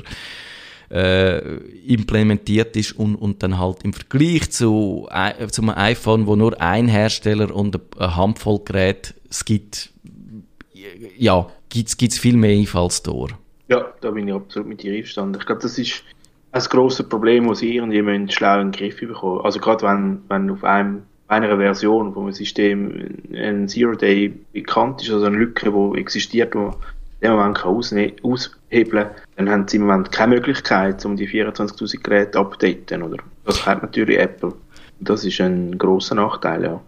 äh, 0.90 1.38
implementiert 1.86 2.76
ist 2.76 2.92
und, 2.92 3.14
und 3.16 3.42
dann 3.42 3.58
halt 3.58 3.82
im 3.82 3.92
Vergleich 3.92 4.50
zu, 4.50 5.08
äh, 5.10 5.46
zum 5.48 5.70
iPhone, 5.70 6.26
wo 6.26 6.36
nur 6.36 6.60
ein 6.60 6.88
Hersteller 6.88 7.54
und 7.54 7.78
eine 7.98 8.16
Handvoll 8.16 8.60
Geräte 8.64 9.14
es 9.30 9.44
gibt, 9.44 9.90
ja, 11.16 11.46
gibt 11.68 12.00
es 12.00 12.18
viel 12.18 12.36
mehr 12.36 12.56
Einfallstor. 12.56 13.28
Ja, 13.68 13.92
da 14.00 14.10
bin 14.10 14.26
ich 14.28 14.34
absolut 14.34 14.68
mit 14.68 14.82
dir 14.82 14.94
einverstanden. 14.94 15.38
Ich 15.38 15.46
glaube, 15.46 15.60
das 15.60 15.78
ist 15.78 16.02
ein 16.52 16.62
grosses 16.62 17.06
Problem, 17.06 17.48
das 17.48 17.62
irgendwie 17.62 18.32
schlau 18.32 18.60
in 18.60 18.72
den 18.72 18.78
Griff 18.78 18.98
bekommen 18.98 19.42
Also 19.42 19.60
gerade 19.60 19.86
wenn, 19.86 20.22
wenn 20.28 20.50
auf 20.50 20.64
einem, 20.64 21.02
einer 21.28 21.54
Version 21.58 22.14
vom 22.14 22.32
System 22.32 23.20
ein 23.34 23.68
Zero-Day 23.68 24.32
bekannt 24.52 25.02
ist, 25.02 25.10
also 25.10 25.26
eine 25.26 25.36
Lücke, 25.36 25.70
die 25.70 26.00
existiert, 26.00 26.54
die 26.54 26.70
den 27.22 27.32
Moment 27.32 27.58
kann 27.58 27.74
aushebeln 28.22 29.06
kann, 29.06 29.16
dann 29.36 29.50
haben 29.50 29.68
sie 29.68 29.76
im 29.76 29.86
Moment 29.86 30.12
keine 30.12 30.34
Möglichkeit, 30.34 31.04
um 31.04 31.16
die 31.16 31.28
24.000 31.28 32.02
Geräte 32.02 32.30
zu 32.32 32.38
updaten. 32.40 33.02
Oder? 33.02 33.18
Das 33.44 33.64
hat 33.66 33.82
natürlich 33.82 34.18
Apple. 34.18 34.52
Das 35.00 35.24
ist 35.24 35.40
ein 35.40 35.76
großer 35.78 36.14
Nachteil, 36.14 36.64
ja. 36.64 36.80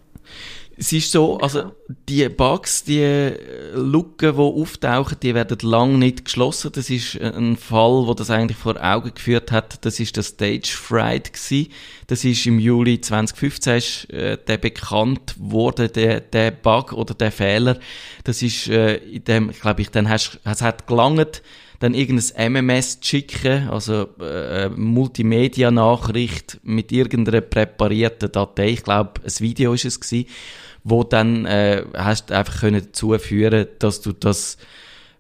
Es 0.82 0.94
ist 0.94 1.12
so, 1.12 1.37
also 1.37 1.72
die 2.08 2.26
Bugs, 2.30 2.84
die 2.84 3.34
Lücken, 3.75 4.34
die 4.34 4.40
auftauchen, 4.40 5.18
die 5.22 5.34
werden 5.34 5.58
lang 5.60 5.99
nicht 5.99 6.25
geschlossen. 6.25 6.72
Das 6.72 6.88
ist 6.88 7.20
ein 7.20 7.58
Fall, 7.58 8.06
wo 8.06 8.14
das 8.14 8.30
eigentlich 8.30 8.56
vor 8.56 8.82
Augen 8.82 9.12
geführt 9.12 9.52
hat. 9.52 9.84
Das 9.84 10.00
ist 10.00 10.16
der 10.16 10.22
Stage 10.22 10.70
Fright 10.72 11.34
gewesen. 11.34 11.70
Das 12.06 12.25
ist 12.25 12.46
im 12.46 12.58
Juli 12.58 12.99
2015 12.99 13.76
ist, 13.76 14.10
äh, 14.10 14.38
der 14.38 14.56
bekannt 14.56 15.34
wurde, 15.37 15.90
der, 15.90 16.20
der 16.20 16.50
Bug 16.50 16.94
oder 16.94 17.12
der 17.12 17.30
Fehler. 17.30 17.78
Das 18.25 18.40
ist 18.40 18.66
äh, 18.68 18.96
in 18.96 19.25
dem, 19.25 19.50
glaube 19.50 19.82
ich, 19.82 19.90
dann 19.90 20.08
hast, 20.08 20.40
es 20.44 20.62
hat 20.62 20.87
gelangt, 20.87 21.42
dann 21.80 21.94
irgendein 21.94 22.52
MMS 22.52 22.99
schicken, 23.00 23.68
also 23.68 24.06
äh, 24.20 24.68
Multimedia-Nachricht 24.68 26.60
mit 26.62 26.92
irgendeiner 26.92 27.40
präparierten 27.40 28.30
Datei. 28.30 28.68
Ich 28.68 28.84
glaube, 28.84 29.20
ein 29.25 29.40
Video 29.40 29.75
ist 29.75 29.87
es 29.87 29.99
gewesen 29.99 30.26
wo 30.84 31.04
dann 31.04 31.46
äh, 31.46 31.84
hast 31.94 32.32
einfach 32.32 32.60
können 32.60 32.82
dazu 32.84 33.16
führen, 33.18 33.66
dass 33.78 34.00
du 34.00 34.12
das 34.12 34.56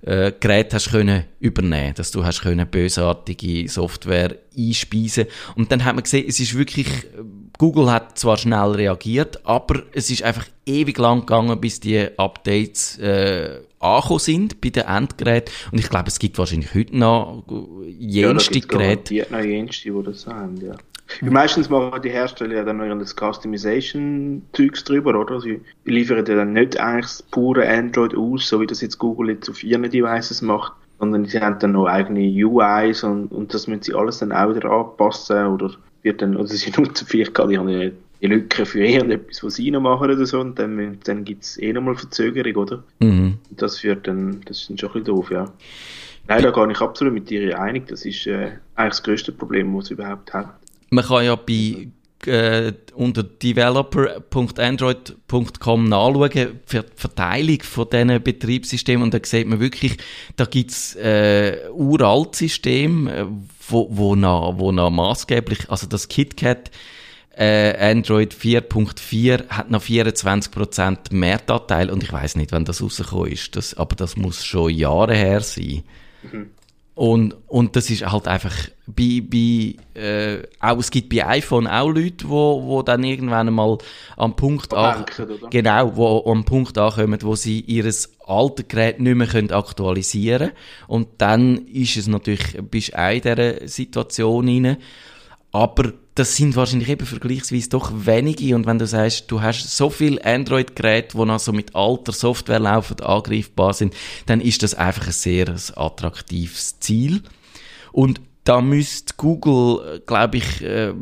äh, 0.02 0.32
Gerät 0.38 0.72
hast 0.72 0.90
können 0.90 1.24
übernehmen, 1.38 1.94
dass 1.94 2.10
du 2.10 2.24
hast 2.24 2.42
können 2.42 2.66
bösartige 2.66 3.68
Software 3.68 4.36
einspeisen 4.56 5.26
und 5.56 5.70
dann 5.70 5.84
hat 5.84 5.94
man 5.94 6.04
gesehen, 6.04 6.26
es 6.26 6.40
ist 6.40 6.56
wirklich 6.56 6.88
äh, 6.88 7.22
Google 7.60 7.92
hat 7.92 8.18
zwar 8.18 8.38
schnell 8.38 8.70
reagiert, 8.70 9.44
aber 9.44 9.82
es 9.92 10.10
ist 10.10 10.22
einfach 10.22 10.46
ewig 10.64 10.96
lang 10.96 11.20
gegangen, 11.20 11.60
bis 11.60 11.78
die 11.78 12.08
Updates 12.16 12.98
äh, 12.98 13.60
angekommen 13.78 14.18
sind 14.18 14.62
bei 14.62 14.70
den 14.70 14.84
Endgeräten. 14.84 15.52
Und 15.70 15.78
ich 15.78 15.90
glaube, 15.90 16.08
es 16.08 16.18
gibt 16.18 16.38
wahrscheinlich 16.38 16.74
heute 16.74 16.96
noch 16.96 17.44
jenste 17.86 18.60
ja, 18.60 18.64
Geräte. 18.66 19.14
Ja, 19.14 19.24
noch 19.28 19.44
jenste, 19.44 19.92
die 19.92 20.02
das 20.02 20.26
haben, 20.26 20.56
ja. 20.56 20.72
Mhm. 21.20 21.34
Meistens 21.34 21.68
machen 21.68 22.00
die 22.00 22.08
Hersteller 22.08 22.54
ja 22.54 22.64
dann 22.64 22.78
noch 22.78 22.98
das 22.98 23.14
Customization-Zeugs 23.14 24.84
drüber, 24.84 25.20
oder? 25.20 25.38
Sie 25.42 25.60
liefern 25.84 26.24
ja 26.24 26.36
dann 26.36 26.54
nicht 26.54 26.80
eigentlich 26.80 27.04
das 27.04 27.22
pure 27.24 27.68
Android 27.68 28.16
aus, 28.16 28.48
so 28.48 28.62
wie 28.62 28.66
das 28.66 28.80
jetzt 28.80 28.96
Google 28.96 29.34
jetzt 29.34 29.50
auf 29.50 29.62
ihren 29.62 29.82
Devices 29.82 30.40
macht, 30.40 30.72
sondern 30.98 31.26
sie 31.26 31.38
haben 31.38 31.58
dann 31.58 31.72
noch 31.72 31.88
eigene 31.88 32.22
UIs 32.22 33.04
und, 33.04 33.30
und 33.30 33.52
das 33.52 33.66
müssen 33.66 33.82
sie 33.82 33.94
alles 33.94 34.16
dann 34.16 34.32
auch 34.32 34.54
wieder 34.54 34.70
anpassen 34.70 35.46
oder 35.48 35.72
wird 36.02 36.22
dann, 36.22 36.36
oder 36.36 36.48
sie 36.48 36.70
nutzen 36.70 37.06
vielleicht 37.06 37.34
gerade 37.34 37.52
ihre 37.54 37.92
die 38.22 38.26
Lücke 38.26 38.66
für 38.66 38.84
irgendetwas, 38.84 39.42
was 39.42 39.54
sie 39.54 39.70
noch 39.70 39.80
machen 39.80 40.10
oder 40.10 40.26
so, 40.26 40.40
und 40.40 40.58
dann, 40.58 40.98
dann 41.04 41.24
gibt 41.24 41.44
es 41.44 41.58
eh 41.58 41.72
nochmal 41.72 41.96
Verzögerung, 41.96 42.54
oder? 42.54 42.84
Mhm. 42.98 43.38
Das 43.50 43.78
führt 43.78 44.06
dann, 44.06 44.42
das 44.44 44.58
ist 44.58 44.70
dann 44.70 44.78
schon 44.78 44.90
ein 44.90 44.92
bisschen 44.92 45.16
doof, 45.16 45.30
ja. 45.30 45.46
Nein, 46.28 46.42
da 46.42 46.50
gehe 46.50 46.70
ich 46.70 46.80
absolut 46.80 47.14
mit 47.14 47.30
dir 47.30 47.58
einig, 47.58 47.86
das 47.88 48.04
ist 48.04 48.26
äh, 48.26 48.52
eigentlich 48.76 48.90
das 48.90 49.02
größte 49.02 49.32
Problem, 49.32 49.74
das 49.74 49.86
sie 49.86 49.94
überhaupt 49.94 50.32
haben. 50.34 50.50
Man 50.90 51.04
kann 51.04 51.24
ja 51.24 51.34
bei 51.34 51.88
äh, 52.26 52.72
unter 52.94 53.22
developer.android.com 53.22 55.84
nachschauen, 55.84 56.60
die 56.70 56.80
Verteilung 56.94 57.62
von 57.62 57.88
diesen 57.90 58.22
Betriebssystemen 58.22 59.04
und 59.04 59.14
da 59.14 59.20
sieht 59.22 59.46
man 59.46 59.60
wirklich, 59.60 59.96
da 60.36 60.44
gibt's 60.44 60.94
äh, 60.96 61.56
uralt 61.72 62.36
System, 62.36 63.08
äh, 63.08 63.24
wo, 63.68 63.88
wo, 63.90 64.14
noch, 64.16 64.58
wo 64.58 64.72
noch 64.72 64.90
maßgeblich, 64.90 65.70
also 65.70 65.86
das 65.86 66.08
KitKat 66.08 66.70
äh, 67.36 67.90
Android 67.90 68.34
4.4 68.34 69.48
hat 69.48 69.70
noch 69.70 69.82
24% 69.82 71.14
mehr 71.14 71.38
Datteil 71.38 71.90
und 71.90 72.02
ich 72.02 72.12
weiß 72.12 72.36
nicht, 72.36 72.52
wann 72.52 72.64
das 72.64 72.82
rausgekommen 72.82 73.32
ist, 73.32 73.56
das, 73.56 73.74
aber 73.74 73.96
das 73.96 74.16
muss 74.16 74.44
schon 74.44 74.70
Jahre 74.70 75.14
her 75.14 75.40
sein. 75.40 75.82
Mhm. 76.22 76.50
Und, 77.00 77.34
und 77.46 77.76
das 77.76 77.88
ist 77.88 78.04
halt 78.04 78.28
einfach 78.28 78.54
bei, 78.86 79.22
bei 79.26 79.74
äh, 79.98 80.42
auch, 80.60 80.76
es 80.80 80.90
gibt 80.90 81.08
bei 81.08 81.26
iPhone 81.26 81.66
auch 81.66 81.88
Leute, 81.88 82.28
wo, 82.28 82.62
wo 82.62 82.82
dann 82.82 83.04
irgendwann 83.04 83.48
einmal 83.48 83.78
am 84.18 84.36
Punkt 84.36 84.74
an, 84.74 85.06
genau, 85.48 85.96
wo 85.96 86.30
am 86.30 86.44
Punkt 86.44 86.76
ankommen, 86.76 87.18
wo 87.22 87.36
sie 87.36 87.60
ihres 87.60 88.12
alte 88.26 88.64
Gerät 88.64 89.00
nicht 89.00 89.14
mehr 89.14 89.28
können 89.28 89.50
aktualisieren 89.50 90.50
und 90.88 91.08
dann 91.16 91.64
ist 91.68 91.96
es 91.96 92.06
natürlich, 92.06 92.58
bist 92.70 92.92
du 92.92 92.98
auch 92.98 93.12
in 93.12 93.22
dieser 93.22 93.66
Situation 93.66 94.46
rein. 94.46 94.76
Aber 95.52 95.94
das 96.20 96.36
sind 96.36 96.54
wahrscheinlich 96.54 96.90
eben 96.90 97.06
vergleichsweise 97.06 97.70
doch 97.70 97.90
wenige. 97.94 98.54
Und 98.54 98.66
wenn 98.66 98.78
du 98.78 98.86
sagst, 98.86 99.30
du 99.30 99.40
hast 99.40 99.74
so 99.74 99.88
viele 99.88 100.22
Android-Geräte, 100.22 101.16
die 101.16 101.24
noch 101.24 101.40
so 101.40 101.50
mit 101.50 101.74
alter 101.74 102.12
Software 102.12 102.58
laufen, 102.58 103.00
angreifbar 103.00 103.72
sind, 103.72 103.94
dann 104.26 104.42
ist 104.42 104.62
das 104.62 104.74
einfach 104.74 105.06
ein 105.06 105.12
sehr 105.12 105.48
attraktives 105.76 106.78
Ziel. 106.78 107.22
Und 107.90 108.20
da 108.44 108.60
müsste 108.60 109.14
Google, 109.16 110.02
glaube 110.04 110.36
ich, 110.36 110.62
äh, 110.62 110.92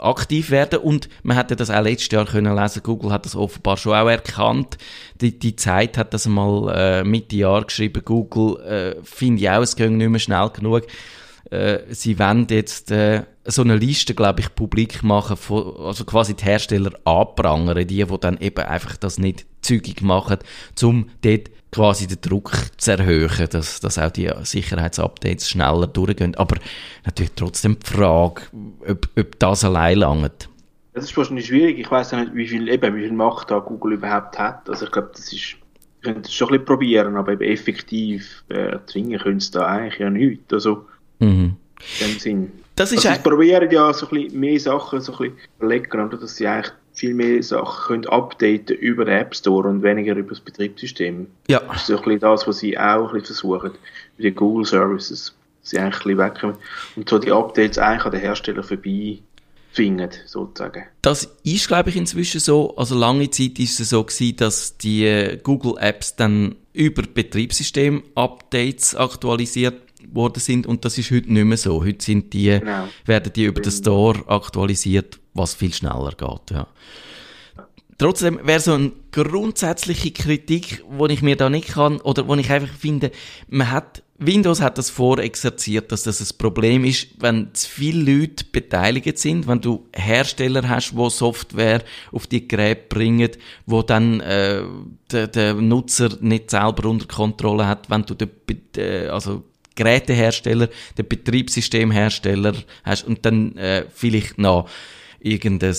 aktiv 0.00 0.50
werden. 0.50 0.80
Und 0.80 1.08
man 1.22 1.36
hätte 1.36 1.54
das 1.54 1.70
auch 1.70 1.82
letztes 1.82 2.10
Jahr 2.10 2.26
können 2.26 2.56
lesen. 2.56 2.82
Google 2.82 3.12
hat 3.12 3.24
das 3.24 3.36
offenbar 3.36 3.76
schon 3.76 3.92
auch 3.94 4.08
erkannt. 4.08 4.78
Die, 5.20 5.38
die 5.38 5.54
Zeit 5.54 5.96
hat 5.96 6.12
das 6.12 6.26
mal 6.26 6.74
äh, 6.74 7.04
Mitte 7.04 7.36
Jahr 7.36 7.64
geschrieben. 7.64 8.02
Google 8.04 8.60
äh, 8.64 8.96
finde 9.04 9.42
ich 9.42 9.48
auch, 9.48 9.62
es 9.62 9.76
ging 9.76 9.96
nicht 9.96 10.08
mehr 10.08 10.18
schnell 10.18 10.50
genug. 10.50 10.88
Äh, 11.52 11.78
sie 11.90 12.18
wollen 12.18 12.48
jetzt 12.50 12.90
äh, 12.90 13.22
so 13.46 13.62
eine 13.62 13.76
Liste, 13.76 14.14
glaube 14.14 14.40
ich, 14.40 14.54
publik 14.54 15.02
machen, 15.02 15.36
von, 15.36 15.76
also 15.78 16.04
quasi 16.04 16.34
die 16.34 16.44
Hersteller 16.44 16.92
anprangern, 17.04 17.86
die, 17.86 18.04
die 18.04 18.18
dann 18.20 18.38
eben 18.38 18.64
einfach 18.64 18.96
das 18.96 19.18
nicht 19.18 19.46
zügig 19.62 20.02
machen, 20.02 20.38
um 20.82 21.10
dort 21.22 21.50
quasi 21.72 22.06
den 22.06 22.20
Druck 22.20 22.52
zu 22.78 22.92
erhöhen, 22.92 23.48
dass, 23.50 23.80
dass 23.80 23.98
auch 23.98 24.10
die 24.10 24.30
Sicherheitsupdates 24.42 25.50
schneller 25.50 25.86
durchgehen. 25.86 26.34
Aber 26.36 26.56
natürlich 27.04 27.32
trotzdem 27.36 27.78
die 27.78 27.86
Frage, 27.86 28.42
ob, 28.86 29.08
ob 29.18 29.38
das 29.38 29.64
allein 29.64 29.98
langt. 29.98 30.48
Das 30.94 31.04
ist 31.04 31.16
wahrscheinlich 31.16 31.46
schwierig. 31.46 31.78
Ich 31.78 31.90
weiß 31.90 32.12
nicht, 32.12 32.34
wie 32.34 32.48
viel, 32.48 32.68
eben, 32.68 32.96
wie 32.96 33.02
viel 33.02 33.12
Macht 33.12 33.50
da 33.50 33.58
Google 33.58 33.94
überhaupt 33.94 34.38
hat. 34.38 34.68
Also 34.70 34.86
ich 34.86 34.92
glaube, 34.92 35.10
das 35.12 35.30
ist, 35.32 35.56
wir 36.00 36.12
können 36.12 36.24
es 36.24 36.32
schon 36.32 36.48
ein 36.48 36.52
bisschen 36.52 36.64
probieren, 36.64 37.16
aber 37.16 37.32
eben 37.32 37.42
effektiv 37.42 38.44
äh, 38.48 38.78
zwingen 38.86 39.20
können 39.20 39.40
sie 39.40 39.50
da 39.50 39.66
eigentlich 39.66 39.98
ja 39.98 40.08
nichts. 40.08 40.52
Also, 40.52 40.86
mhm. 41.18 41.56
in 42.00 42.06
dem 42.06 42.18
Sinn. 42.18 42.52
Das 42.76 42.92
ist 42.92 43.06
also 43.06 43.16
sie 43.16 43.28
probieren 43.28 43.70
ja 43.70 43.92
so 43.92 44.06
ein 44.06 44.10
bisschen 44.10 44.40
mehr 44.40 44.60
Sachen 44.60 45.00
so 45.00 45.12
ein 45.18 45.32
bisschen 45.58 46.00
oder? 46.00 46.16
dass 46.16 46.36
sie 46.36 46.46
eigentlich 46.46 46.72
viel 46.92 47.14
mehr 47.14 47.42
Sachen 47.42 48.02
können 48.02 48.06
updaten 48.06 48.76
über 48.76 49.04
den 49.04 49.18
App 49.18 49.34
Store 49.34 49.68
und 49.68 49.82
weniger 49.82 50.14
über 50.14 50.30
das 50.30 50.40
Betriebssystem. 50.40 51.26
Ja. 51.48 51.60
Das 51.60 51.82
ist 51.82 51.86
so 51.86 51.96
ein 51.96 52.04
bisschen 52.04 52.20
das, 52.20 52.46
was 52.46 52.58
sie 52.58 52.78
auch 52.78 53.08
ein 53.08 53.20
bisschen 53.20 53.36
versuchen, 53.36 53.72
mit 54.16 54.24
den 54.24 54.34
Google 54.34 54.64
Services, 54.64 55.34
sie 55.62 55.78
eigentlich 55.78 55.94
ein 55.94 56.02
bisschen 56.02 56.18
wegkommen 56.18 56.56
und 56.96 57.08
so 57.08 57.18
die 57.18 57.32
Updates 57.32 57.78
eigentlich 57.78 58.04
an 58.04 58.12
den 58.12 58.20
Hersteller 58.20 58.62
vorbei 58.62 59.18
zwingen, 59.74 60.10
sozusagen. 60.24 60.84
Das 61.02 61.28
ist, 61.44 61.68
glaube 61.68 61.90
ich, 61.90 61.96
inzwischen 61.96 62.40
so. 62.40 62.74
Also 62.76 62.94
lange 62.94 63.30
Zeit 63.30 63.58
ist 63.58 63.78
es 63.78 63.90
so 63.90 64.02
gewesen, 64.02 64.36
dass 64.36 64.78
die 64.78 65.38
Google 65.42 65.74
Apps 65.78 66.16
dann 66.16 66.56
über 66.72 67.02
Betriebssystem-Updates 67.02 68.96
aktualisiert 68.96 69.85
worden 70.12 70.40
sind 70.40 70.66
und 70.66 70.84
das 70.84 70.98
ist 70.98 71.10
heute 71.10 71.32
nicht 71.32 71.44
mehr 71.44 71.56
so. 71.56 71.84
Heute 71.84 72.04
sind 72.04 72.32
die, 72.32 72.58
genau. 72.58 72.88
werden 73.04 73.32
die 73.34 73.44
über 73.44 73.60
den 73.60 73.72
Store 73.72 74.22
aktualisiert, 74.28 75.18
was 75.34 75.54
viel 75.54 75.72
schneller 75.72 76.12
geht, 76.16 76.50
ja. 76.50 76.66
Trotzdem 77.98 78.40
wäre 78.42 78.60
so 78.60 78.74
eine 78.74 78.92
grundsätzliche 79.10 80.10
Kritik, 80.10 80.84
wo 80.90 81.06
ich 81.06 81.22
mir 81.22 81.36
da 81.36 81.48
nicht 81.48 81.68
kann, 81.68 81.98
oder 82.02 82.28
wo 82.28 82.34
ich 82.34 82.50
einfach 82.50 82.74
finde, 82.74 83.10
man 83.48 83.70
hat, 83.70 84.02
Windows 84.18 84.60
hat 84.60 84.76
das 84.76 84.90
vorexerziert, 84.90 85.92
dass 85.92 86.02
das 86.02 86.20
ein 86.20 86.38
Problem 86.38 86.84
ist, 86.84 87.08
wenn 87.20 87.54
zu 87.54 87.68
viele 87.68 88.18
Leute 88.18 88.44
beteiligt 88.50 89.18
sind, 89.18 89.46
wenn 89.46 89.60
du 89.60 89.86
Hersteller 89.94 90.68
hast, 90.68 90.94
wo 90.94 91.08
Software 91.08 91.82
auf 92.12 92.26
die 92.26 92.46
Geräte 92.46 92.84
bringen, 92.88 93.30
wo 93.64 93.82
dann 93.82 94.20
äh, 94.20 94.62
der, 95.10 95.28
der 95.28 95.54
Nutzer 95.54 96.10
nicht 96.20 96.50
selber 96.50 96.88
unter 96.88 97.06
Kontrolle 97.06 97.66
hat, 97.66 97.88
wenn 97.88 98.02
du 98.02 98.14
den, 98.14 98.30
äh, 98.76 99.08
also 99.08 99.44
Gerätehersteller, 99.76 100.68
den 100.98 101.06
Betriebssystemhersteller 101.06 102.54
hast 102.82 103.06
und 103.06 103.24
dann 103.24 103.56
äh, 103.56 103.84
vielleicht 103.94 104.38
noch 104.38 104.68
irgendein 105.20 105.74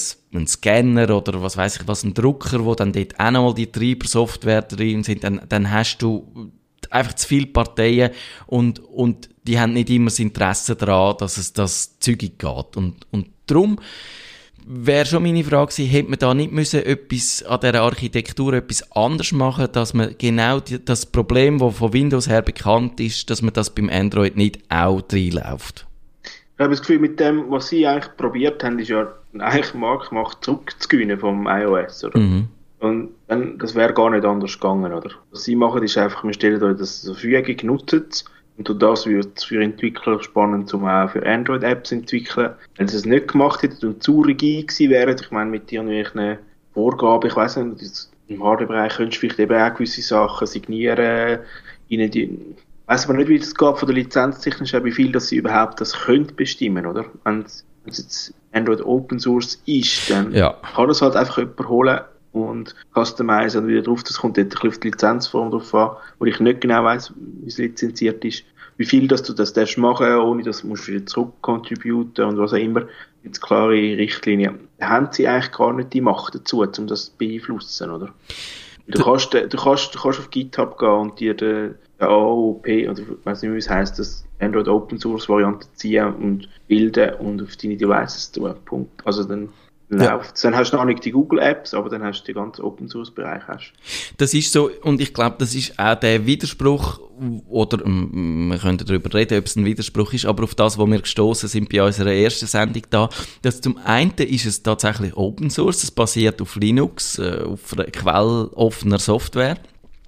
Scanner 0.47 1.09
oder 1.15 1.41
was 1.41 1.57
weiß 1.57 1.77
ich 1.77 1.87
was, 1.87 2.03
ein 2.03 2.13
Drucker, 2.13 2.63
wo 2.65 2.75
dann 2.75 2.93
dort 2.93 3.19
auch 3.19 3.31
nochmal 3.31 3.53
die 3.53 3.71
Treibersoftware 3.71 4.61
drin 4.61 5.03
sind, 5.03 5.23
dann, 5.23 5.41
dann 5.47 5.71
hast 5.71 5.99
du 5.99 6.51
einfach 6.89 7.13
zu 7.13 7.27
viele 7.27 7.47
Parteien 7.47 8.11
und, 8.45 8.79
und 8.79 9.29
die 9.43 9.59
haben 9.59 9.73
nicht 9.73 9.89
immer 9.89 10.09
das 10.09 10.19
Interesse 10.19 10.75
daran, 10.75 11.15
dass 11.17 11.37
es 11.37 11.53
das 11.53 11.99
zügig 11.99 12.37
geht. 12.37 12.77
Und, 12.77 13.07
und 13.11 13.29
darum 13.45 13.79
wäre 14.65 15.05
schon 15.05 15.23
meine 15.23 15.43
Frage 15.43 15.71
gewesen, 15.71 15.89
hätte 15.89 16.09
man 16.09 16.19
da 16.19 16.33
nicht 16.33 16.51
müssen 16.51 16.83
etwas 16.83 17.43
an 17.43 17.59
dieser 17.61 17.81
Architektur 17.81 18.53
etwas 18.53 18.91
anders 18.91 19.31
machen, 19.31 19.67
dass 19.71 19.93
man 19.93 20.15
genau 20.17 20.59
die, 20.59 20.83
das 20.83 21.05
Problem, 21.05 21.59
das 21.59 21.77
von 21.77 21.93
Windows 21.93 22.27
her 22.27 22.41
bekannt 22.41 22.99
ist, 22.99 23.29
dass 23.29 23.41
man 23.41 23.53
das 23.53 23.73
beim 23.73 23.89
Android 23.89 24.35
nicht 24.35 24.59
auch 24.69 25.01
reinläuft? 25.11 25.85
Ich 26.23 26.59
habe 26.59 26.71
das 26.71 26.81
Gefühl, 26.81 26.99
mit 26.99 27.19
dem, 27.19 27.51
was 27.51 27.69
sie 27.69 27.85
eigentlich 27.85 28.17
probiert 28.17 28.63
haben, 28.63 28.79
ist 28.79 28.89
ja 28.89 29.07
eigentlich 29.37 29.73
Marktmacht 29.73 30.43
zurückzugewinnen 30.43 31.19
vom 31.19 31.47
iOS, 31.47 32.03
oder? 32.03 32.19
Mhm. 32.19 32.47
Und 32.79 33.09
dann, 33.27 33.57
das 33.57 33.75
wäre 33.75 33.93
gar 33.93 34.09
nicht 34.09 34.25
anders 34.25 34.53
gegangen, 34.53 34.91
oder? 34.91 35.11
Was 35.31 35.43
sie 35.43 35.55
machen, 35.55 35.83
ist 35.83 35.97
einfach, 35.97 36.23
wir 36.23 36.33
stellen 36.33 36.61
euch 36.61 36.77
das 36.77 37.01
zur 37.01 37.15
Verfügung, 37.15 37.55
nutzt 37.75 38.25
und 38.57 38.67
durch 38.67 38.79
das 38.79 39.05
wird 39.05 39.37
es 39.37 39.43
für 39.43 39.61
Entwickler 39.61 40.21
spannend, 40.21 40.73
um 40.73 40.85
auch 40.85 41.09
für 41.11 41.23
Android-Apps 41.25 41.89
zu 41.89 41.95
entwickeln. 41.95 42.53
Wenn 42.75 42.87
sie 42.87 42.97
es 42.97 43.05
nicht 43.05 43.27
gemacht 43.29 43.61
hätten 43.61 43.87
und 43.87 44.03
zu 44.03 44.21
rigid 44.21 44.67
gewesen 44.67 44.89
wären, 44.89 45.15
ich 45.19 45.31
meine, 45.31 45.51
mit 45.51 45.71
irgendwelchen 45.71 46.39
Vorgaben, 46.73 47.29
ich 47.29 47.35
weiß 47.35 47.57
nicht, 47.57 48.09
im 48.27 48.43
Hardware-Bereich 48.43 48.95
könntest 48.95 49.17
du 49.17 49.19
vielleicht 49.21 49.39
eben 49.39 49.55
auch 49.55 49.73
gewisse 49.73 50.01
Sachen 50.01 50.47
signieren, 50.47 51.39
ihnen 51.87 52.09
die, 52.09 52.23
ich 52.23 52.87
weiß 52.87 53.05
aber 53.05 53.17
nicht, 53.17 53.29
wie 53.29 53.39
das 53.39 53.53
geht 53.53 53.77
von 53.77 53.87
der 53.87 53.95
Lizenztechnisch, 53.95 54.73
wie 54.73 54.91
viel 54.91 55.11
dass 55.11 55.27
sie 55.27 55.37
überhaupt 55.37 55.79
das 55.79 55.93
können 55.93 56.31
bestimmen, 56.35 56.85
oder? 56.85 57.05
Wenn 57.23 57.45
es 57.45 57.63
jetzt 57.85 58.33
Android 58.53 58.81
Open 58.81 59.19
Source 59.19 59.61
ist, 59.65 60.09
dann 60.09 60.33
ja. 60.33 60.57
kann 60.73 60.87
das 60.87 61.01
halt 61.01 61.15
einfach 61.15 61.37
jemand 61.37 61.69
holen 61.69 61.99
und 62.43 62.75
customizen 62.93 63.63
und 63.63 63.67
wieder 63.67 63.81
drauf. 63.81 64.03
Das 64.03 64.19
kommt 64.19 64.37
ein 64.37 64.49
bisschen 64.49 64.69
auf 64.69 64.77
die 64.79 64.89
Lizenzform 64.89 65.51
drauf 65.51 65.73
an, 65.73 65.91
wo 66.19 66.25
ich 66.25 66.39
nicht 66.39 66.61
genau 66.61 66.83
weiß, 66.83 67.13
wie 67.15 67.47
es 67.47 67.57
lizenziert 67.57 68.23
ist. 68.25 68.43
Wie 68.77 68.85
viel, 68.85 69.07
dass 69.07 69.23
du 69.23 69.33
das 69.33 69.53
darfst 69.53 69.77
machen, 69.77 70.07
ohne 70.17 70.43
dass 70.43 70.61
du 70.61 70.69
wieder 70.69 71.05
zurückcontributen 71.05 72.25
und 72.25 72.37
was 72.37 72.53
auch 72.53 72.57
immer. 72.57 72.83
Jetzt 73.23 73.41
klare 73.41 73.71
Richtlinien. 73.71 74.67
Da 74.77 74.89
haben 74.89 75.09
sie 75.11 75.27
eigentlich 75.27 75.51
gar 75.51 75.73
nicht 75.73 75.93
die 75.93 76.01
Macht 76.01 76.35
dazu, 76.35 76.61
um 76.61 76.87
das 76.87 77.05
zu 77.05 77.11
beeinflussen, 77.17 77.89
oder? 77.89 78.13
Du 78.87 79.03
kannst, 79.03 79.33
du 79.33 79.47
kannst, 79.49 79.95
du 79.95 79.99
kannst 79.99 80.19
auf 80.19 80.29
GitHub 80.29 80.77
gehen 80.77 80.89
und 80.89 81.19
dir 81.19 81.33
den, 81.33 81.75
den 81.99 82.07
AOP, 82.07 82.65
oder 82.65 82.99
ich 82.99 83.25
weiß 83.25 83.41
nicht, 83.41 83.53
wie 83.53 83.57
es 83.57 83.69
heisst, 83.69 83.99
das 83.99 84.23
Android 84.39 84.67
Open 84.67 84.97
Source 84.97 85.27
Variante 85.27 85.67
ziehen 85.73 86.13
und 86.13 86.49
bilden 86.67 87.15
und 87.15 87.41
auf 87.41 87.57
deine 87.57 87.75
Devices 87.75 88.31
tun. 88.31 88.55
Punkt. 88.63 89.05
Also 89.05 89.23
dann 89.23 89.49
Ja. 89.89 90.15
läuft 90.15 90.43
Dann 90.43 90.55
hast 90.55 90.71
du 90.71 90.77
noch 90.77 90.85
nicht 90.85 91.05
die 91.05 91.11
Google 91.11 91.39
Apps, 91.39 91.73
aber 91.73 91.89
dann 91.89 92.03
hast 92.03 92.21
du 92.21 92.25
den 92.25 92.35
ganzen 92.35 92.61
Open 92.61 92.89
Source 92.89 93.09
Bereich. 93.09 93.43
Hast. 93.47 93.71
Das 94.17 94.33
ist 94.33 94.51
so, 94.51 94.69
und 94.83 94.99
ich 94.99 95.13
glaube, 95.13 95.37
das 95.39 95.55
ist 95.55 95.79
auch 95.79 95.95
der 95.95 96.25
Widerspruch, 96.25 96.99
oder 97.47 97.85
ähm, 97.85 98.49
wir 98.51 98.57
können 98.57 98.77
darüber 98.77 99.13
reden, 99.13 99.39
ob 99.39 99.45
es 99.45 99.55
ein 99.55 99.63
Widerspruch 99.63 100.11
ist, 100.11 100.25
aber 100.25 100.43
auf 100.43 100.55
das, 100.55 100.77
wo 100.77 100.85
wir 100.85 100.99
gestoßen 100.99 101.47
sind 101.47 101.69
bei 101.69 101.81
unserer 101.81 102.11
ersten 102.11 102.47
Sendung 102.47 102.83
da, 102.89 103.09
dass 103.41 103.61
zum 103.61 103.77
einen 103.77 104.11
ist 104.11 104.45
es 104.45 104.61
tatsächlich 104.61 105.15
Open 105.15 105.49
Source, 105.49 105.83
es 105.83 105.91
basiert 105.91 106.41
auf 106.41 106.57
Linux, 106.57 107.17
äh, 107.19 107.43
auf 107.43 107.75
quelloffener 107.91 108.99
Software. 108.99 109.57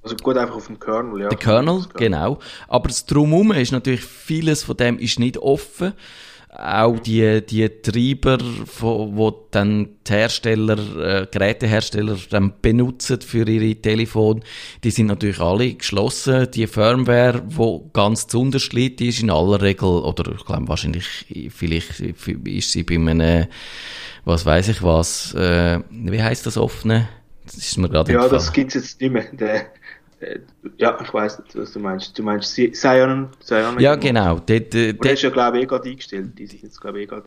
Also 0.04 0.16
gut, 0.18 0.38
einfach 0.38 0.56
auf 0.56 0.68
dem 0.68 0.80
Kernel, 0.80 1.22
ja. 1.22 1.30
Der 1.30 1.38
Kernel, 1.38 1.86
genau. 1.96 2.40
Aber 2.68 2.88
das 2.88 3.06
Drumherum 3.06 3.52
ist 3.54 3.72
natürlich, 3.72 4.02
vieles 4.02 4.64
von 4.64 4.78
dem 4.78 4.98
ist 4.98 5.20
nicht 5.20 5.38
offen. 5.38 5.94
Auch 6.62 7.00
die, 7.00 7.46
die 7.46 7.70
Treiber, 7.70 8.38
wo 8.80 9.48
dann 9.52 9.90
die 10.08 10.12
Hersteller, 10.12 10.78
äh, 10.98 11.28
Gerätehersteller 11.32 12.18
dann 12.30 12.54
benutzen 12.62 13.22
für 13.22 13.48
ihre 13.48 13.76
Telefone, 13.76 14.42
die 14.84 14.92
sind 14.92 15.08
natürlich 15.08 15.40
alle 15.40 15.74
geschlossen. 15.74 16.52
Die 16.52 16.68
Firmware, 16.68 17.42
wo 17.48 17.90
ganz 17.94 18.28
zuunterst 18.28 18.74
liegt, 18.74 19.00
die 19.00 19.10
ist 19.10 19.22
in 19.22 19.30
aller 19.30 19.62
Regel, 19.62 19.88
oder 19.88 20.34
ich 20.34 20.46
glaube 20.46 20.68
wahrscheinlich, 20.68 21.06
vielleicht 21.50 22.00
ist 22.00 22.72
sie 22.72 22.84
bei 22.84 22.96
einem, 22.96 23.48
was 24.26 24.46
weiß 24.46 24.68
ich 24.68 24.84
was, 24.84 25.34
äh, 25.36 25.80
wie 25.90 26.22
heißt 26.22 26.46
das 26.46 26.58
offene? 26.58 27.08
Das 27.46 27.56
ist 27.56 27.78
mir 27.78 27.90
gerade 27.90 28.12
Ja, 28.12 28.28
das 28.28 28.52
gibt's 28.54 28.76
jetzt 28.76 29.02
nicht 29.02 29.12
mehr. 29.12 29.26
Der, 29.32 29.72
ja, 30.78 30.98
ich 31.02 31.14
weiss 31.14 31.40
nicht, 31.40 31.56
was 31.56 31.72
du 31.74 31.80
meinst. 31.80 32.18
Du 32.18 32.24
meinst 32.24 32.54
Si- 32.54 32.74
Sion, 32.74 33.30
Sion 33.40 33.80
Ja, 33.80 33.96
genau. 33.96 34.38
Äh, 34.50 34.58
Und 34.92 35.04
der 35.04 35.14
ist 35.14 35.22
ja, 35.22 35.30
glaube 35.30 35.58
ich, 35.58 35.64
eh 35.64 35.68
gerade 35.68 35.90
eingestellt. 35.90 36.38
Die 36.38 36.46
sind 36.48 36.64
jetzt, 36.64 36.80
glaube 36.82 37.00
ich, 37.00 37.04
eh 37.04 37.08
gerade, 37.08 37.26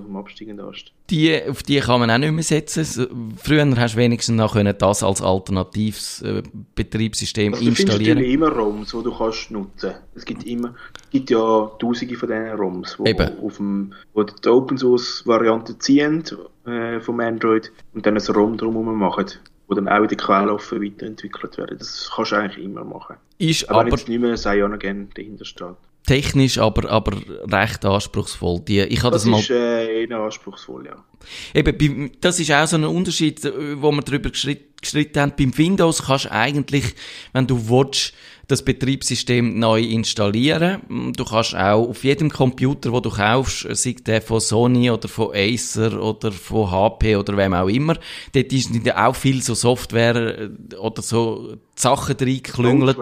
auf 0.00 0.04
dem 0.04 0.16
absteigenden 0.16 0.66
Ast. 0.66 0.92
Die, 1.10 1.40
auf 1.48 1.62
die 1.62 1.78
kann 1.80 2.00
man 2.00 2.10
auch 2.10 2.18
nicht 2.18 2.32
mehr 2.32 2.42
setzen. 2.42 3.34
Früher 3.36 3.66
hast 3.76 3.94
du 3.94 3.98
wenigstens 3.98 4.36
noch 4.36 4.52
können 4.54 4.74
das 4.78 5.02
als 5.02 5.22
alternatives 5.22 6.22
äh, 6.22 6.42
Betriebssystem 6.74 7.54
Also, 7.54 7.66
installieren. 7.66 8.16
natürlich 8.18 8.34
immer 8.34 8.48
ROMs, 8.48 8.90
die 8.90 9.02
du 9.02 9.16
kannst 9.16 9.50
nutzen. 9.50 9.92
Es 10.14 10.24
gibt 10.24 10.44
immer, 10.44 10.74
gibt 11.10 11.30
ja 11.30 11.70
tausende 11.78 12.14
von 12.16 12.28
diesen 12.28 12.50
ROMs, 12.50 12.96
die 13.04 13.14
auf 13.42 13.56
dem, 13.56 13.92
wo 14.14 14.22
die 14.22 14.48
Open 14.48 14.76
Source 14.78 15.22
Variante 15.26 15.78
ziehen, 15.78 16.22
äh, 16.66 17.00
vom 17.00 17.20
Android 17.20 17.72
und 17.94 18.04
dann 18.04 18.16
ein 18.16 18.22
ROM 18.34 18.56
drumherum 18.56 18.98
machen, 18.98 19.26
wo 19.68 19.74
dann 19.74 19.88
auch 19.88 20.02
in 20.02 20.08
der 20.08 20.16
Quelle 20.16 20.52
offen 20.52 20.82
weiterentwickelt 20.82 21.58
werden. 21.58 21.78
Das 21.78 22.10
kannst 22.14 22.32
du 22.32 22.36
eigentlich 22.36 22.64
immer 22.64 22.84
machen. 22.84 23.16
Ist 23.38 23.68
Aber, 23.68 23.80
aber, 23.80 23.90
jetzt 23.90 24.08
nicht 24.08 24.20
mehr 24.20 24.36
Cyanogen 24.36 25.10
dahinter 25.14 25.44
steht. 25.44 25.74
technisch 26.06 26.58
aber, 26.58 26.88
aber 26.88 27.16
recht 27.50 27.84
anspruchsvoll. 27.84 28.60
Die, 28.60 28.80
ich 28.80 29.00
das, 29.00 29.10
Das 29.10 29.24
mal 29.24 29.40
ist 29.40 29.50
äh, 29.50 30.04
eher 30.04 30.18
anspruchsvoll, 30.18 30.86
ja. 30.86 31.04
Eben, 31.52 32.12
das 32.20 32.38
ist 32.38 32.52
auch 32.52 32.66
so 32.66 32.76
ein 32.76 32.84
Unterschied, 32.84 33.44
äh, 33.44 33.80
wo 33.82 33.90
wir 33.90 34.02
darüber 34.02 34.30
geschritt- 34.30 34.80
gestritten 34.80 35.20
haben. 35.20 35.32
Beim 35.36 35.56
Windows 35.58 36.04
kannst 36.04 36.26
du 36.26 36.32
eigentlich, 36.32 36.94
wenn 37.32 37.46
du 37.46 37.68
willst, 37.68 38.14
das 38.48 38.62
Betriebssystem 38.62 39.58
neu 39.58 39.80
installieren. 39.80 41.12
Du 41.16 41.24
kannst 41.24 41.56
auch 41.56 41.88
auf 41.88 42.04
jedem 42.04 42.30
Computer, 42.30 42.92
wo 42.92 43.00
du 43.00 43.10
kaufst, 43.10 43.66
sei 43.72 43.96
der 44.04 44.22
von 44.22 44.40
Sony 44.40 44.90
oder 44.90 45.08
von 45.08 45.34
Acer 45.34 46.00
oder 46.00 46.30
von 46.30 46.70
HP 46.70 47.16
oder 47.16 47.36
wem 47.36 47.54
auch 47.54 47.68
immer, 47.68 47.96
dort 48.32 48.52
ist 48.52 48.70
auch 48.94 49.16
viel 49.16 49.42
so 49.42 49.54
Software 49.54 50.38
äh, 50.38 50.74
oder 50.76 51.02
so 51.02 51.56
Sachen 51.74 52.16
reingeklüngelt. 52.18 52.98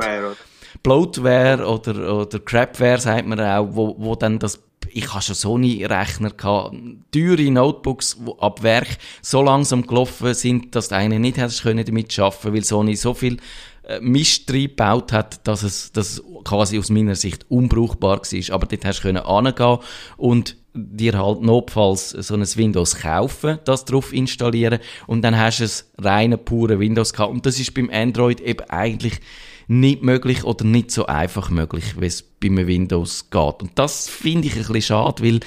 Bloatware 0.82 1.66
oder, 1.66 2.20
oder 2.20 2.38
Crapware, 2.40 2.98
sagt 2.98 3.26
man 3.26 3.40
auch, 3.40 3.68
wo, 3.70 3.94
wo 3.98 4.16
dann 4.16 4.38
das, 4.38 4.62
ich 4.90 5.08
habe 5.12 5.22
schon 5.22 5.34
Sony-Rechner 5.34 6.30
gehabt, 6.30 6.74
teure 7.12 7.50
Notebooks, 7.50 8.18
die 8.18 8.32
ab 8.40 8.62
Werk 8.62 8.98
so 9.22 9.40
langsam 9.40 9.86
gelaufen 9.86 10.34
sind, 10.34 10.74
dass 10.74 10.88
du 10.88 10.96
eigentlich 10.96 11.20
nicht 11.20 11.36
hättest 11.36 11.62
können 11.62 11.84
damit 11.84 12.18
arbeiten, 12.18 12.52
weil 12.52 12.64
Sony 12.64 12.96
so 12.96 13.14
viel 13.14 13.38
äh, 13.86 14.00
Mist 14.00 14.50
reingebaut 14.50 15.12
hat, 15.12 15.46
dass 15.46 15.62
es, 15.62 15.92
dass 15.92 16.14
es 16.14 16.22
quasi 16.44 16.78
aus 16.78 16.90
meiner 16.90 17.14
Sicht 17.14 17.46
unbrauchbar 17.48 18.18
war. 18.18 18.54
Aber 18.54 18.66
dort 18.66 18.84
hast 18.84 18.98
du 18.98 19.02
können 19.02 19.22
angehen 19.22 19.78
und 20.16 20.56
dir 20.74 21.16
halt 21.16 21.40
notfalls 21.42 22.10
so 22.10 22.34
ein 22.34 22.42
Windows 22.42 22.96
kaufen, 22.96 23.58
das 23.64 23.84
drauf 23.84 24.12
installieren 24.12 24.80
und 25.06 25.22
dann 25.22 25.38
hast 25.38 25.60
du 25.60 25.64
es 25.64 25.92
reine, 25.98 26.36
pure 26.36 26.80
Windows 26.80 27.12
gehabt. 27.12 27.32
Und 27.32 27.46
das 27.46 27.60
ist 27.60 27.74
beim 27.74 27.90
Android 27.90 28.40
eben 28.40 28.68
eigentlich 28.68 29.20
nicht 29.68 30.02
möglich 30.02 30.44
oder 30.44 30.64
nicht 30.64 30.90
so 30.90 31.06
einfach 31.06 31.48
möglich, 31.50 32.00
wie 32.00 32.06
es 32.06 32.22
bei 32.22 32.48
einem 32.48 32.66
Windows 32.66 33.30
geht. 33.30 33.62
Und 33.62 33.70
das 33.76 34.08
finde 34.08 34.48
ich 34.48 34.54
ein 34.54 34.58
bisschen 34.58 34.82
schade, 34.82 35.22
weil 35.22 35.40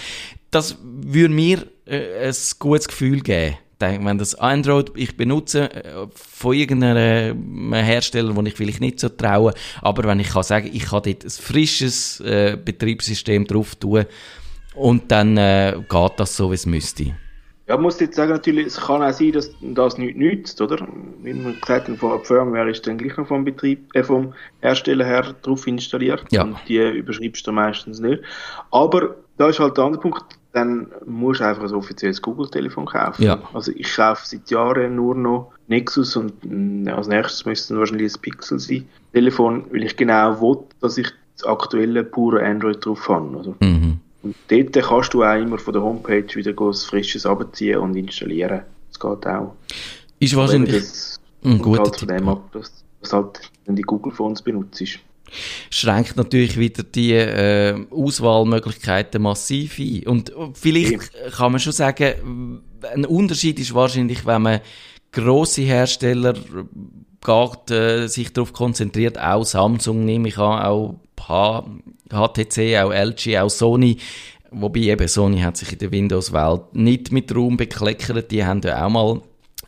das 0.50 0.78
würde 0.82 1.34
mir 1.34 1.68
äh, 1.86 2.28
ein 2.28 2.36
gutes 2.60 2.88
Gefühl 2.88 3.22
geben. 3.22 3.58
Denk, 3.80 4.04
Wenn 4.06 4.18
das 4.18 4.34
Android 4.34 4.92
ich 4.96 5.16
benutze 5.16 5.72
äh, 5.72 6.08
von 6.16 6.56
irgendeinem 6.56 7.74
Hersteller, 7.74 8.36
wo 8.36 8.42
ich 8.42 8.56
vielleicht 8.56 8.82
nicht 8.82 9.00
so 9.00 9.10
traue, 9.10 9.54
aber 9.82 10.04
wenn 10.06 10.20
ich 10.20 10.30
kann 10.30 10.44
sagen, 10.44 10.70
ich 10.74 10.86
kann 10.86 11.04
dort 11.04 11.24
ein 11.24 11.30
frisches 11.30 12.20
äh, 12.22 12.58
Betriebssystem 12.64 13.46
drauf 13.46 13.76
tun 13.76 14.06
und 14.74 15.12
dann 15.12 15.38
äh, 15.38 15.76
geht 15.88 16.12
das 16.18 16.36
so, 16.36 16.50
wie 16.50 16.56
es 16.56 16.66
müsste. 16.66 17.16
Ja, 17.68 17.76
ich 17.76 17.82
muss 17.82 18.00
jetzt 18.00 18.16
sagen, 18.16 18.32
natürlich, 18.32 18.68
es 18.68 18.80
kann 18.80 19.04
auch 19.04 19.12
sein, 19.12 19.34
dass 19.34 19.52
das 19.60 19.98
nichts 19.98 20.18
nützt, 20.18 20.62
oder? 20.62 20.88
Wie 21.22 21.34
wir 21.34 21.54
gesagt 21.54 21.90
von 21.98 22.12
der 22.12 22.20
Firmware 22.22 22.72
ist 22.72 22.88
dann 22.88 22.98
gleich 22.98 23.18
noch 23.18 23.28
vom 23.28 23.44
Betrieb, 23.44 23.94
äh, 23.94 24.04
vom 24.04 24.34
Hersteller 24.62 25.06
her 25.06 25.36
drauf 25.42 25.68
installiert. 25.68 26.24
Ja. 26.32 26.44
Und 26.44 26.58
die 26.70 26.78
überschreibst 26.78 27.46
du 27.46 27.52
meistens 27.52 28.00
nicht. 28.00 28.24
Aber 28.72 29.18
da 29.38 29.50
ist 29.50 29.60
halt 29.60 29.76
der 29.76 29.84
andere 29.84 30.02
Punkt, 30.02 30.37
dann 30.58 30.88
musst 31.06 31.40
du 31.40 31.46
einfach 31.46 31.64
ein 31.64 31.74
offizielles 31.74 32.22
Google-Telefon 32.22 32.86
kaufen. 32.88 33.24
Ja. 33.24 33.40
Also 33.54 33.72
ich 33.76 33.96
kaufe 33.96 34.24
seit 34.26 34.50
Jahren 34.50 34.96
nur 34.96 35.16
noch 35.16 35.52
Nexus 35.68 36.16
und 36.16 36.34
mh, 36.44 36.92
als 36.92 37.08
nächstes 37.08 37.46
müsste 37.46 37.74
dann 37.74 37.80
wahrscheinlich 37.80 38.14
ein 38.14 38.22
Pixel 38.22 38.60
sein. 38.60 38.88
Telefon, 39.14 39.66
weil 39.72 39.84
ich 39.84 39.96
genau 39.96 40.42
will, 40.42 40.64
dass 40.82 40.98
ich 40.98 41.08
das 41.38 41.48
aktuelle 41.48 42.04
pure 42.04 42.44
Android 42.44 42.84
drauf 42.84 43.08
habe. 43.08 43.38
Also. 43.38 43.56
Mhm. 43.60 44.00
Und 44.24 44.36
dort 44.48 44.74
kannst 44.74 45.14
du 45.14 45.24
auch 45.24 45.36
immer 45.36 45.60
von 45.60 45.74
der 45.74 45.84
Homepage 45.84 46.36
wieder 46.36 46.52
ein 46.60 46.74
frisches 46.74 47.26
abziehen 47.26 47.78
und 47.78 47.96
installieren. 47.96 48.62
Das 48.90 49.00
geht 49.00 49.28
auch. 49.28 49.54
Ist 50.20 50.36
wahrscheinlich 50.36 50.74
das 50.74 51.20
ein 51.44 51.52
hängt 51.52 51.64
guter 51.64 51.84
halt 51.84 51.94
Tipp. 51.94 52.10
von 52.10 52.18
dem 52.18 52.30
ab, 52.30 52.52
dass, 52.52 52.84
dass 53.02 53.14
halt 53.14 53.52
wenn 53.66 53.76
die 53.76 53.84
Google 53.84 54.12
Phones 54.12 54.42
benutzt. 54.42 54.82
Schränkt 55.70 56.18
natürlich 56.18 56.58
wieder 56.58 56.84
die 56.84 57.14
äh, 57.14 57.86
Auswahlmöglichkeiten 57.92 59.22
massiv 59.22 59.80
ein. 59.80 60.08
Und 60.08 60.32
vielleicht 60.54 61.12
kann 61.36 61.52
man 61.52 61.60
schon 61.60 61.74
sagen, 61.74 62.62
ein 62.94 63.06
Unterschied 63.06 63.60
ist 63.60 63.74
wahrscheinlich, 63.74 64.26
wenn 64.26 64.42
man 64.42 64.62
grosse 65.12 65.62
Hersteller 65.62 66.34
geht, 66.34 67.72
äh, 67.72 68.08
sich 68.08 68.34
darauf 68.34 68.54
konzentriert, 68.54 69.20
auch 69.20 69.44
Samsung 69.44 70.06
nehme 70.06 70.30
ich 70.30 70.38
an, 70.38 70.64
auch 70.64 71.00
H 71.20 71.66
HTC, 72.10 72.78
auch 72.78 72.92
LG, 72.92 73.38
auch 73.40 73.50
Sony. 73.50 73.98
Wobei 74.52 74.80
eben 74.82 75.08
Sony 75.08 75.42
hat 75.42 75.58
sich 75.58 75.74
in 75.74 75.80
der 75.80 75.92
Windows-Welt 75.92 76.74
nicht 76.74 77.12
mit 77.12 77.36
Ruhm 77.36 77.58
bekleckert. 77.58 78.32
Die 78.32 78.46
haben 78.46 78.62
ja 78.64 78.86
auch 78.86 78.90
mal 78.90 79.22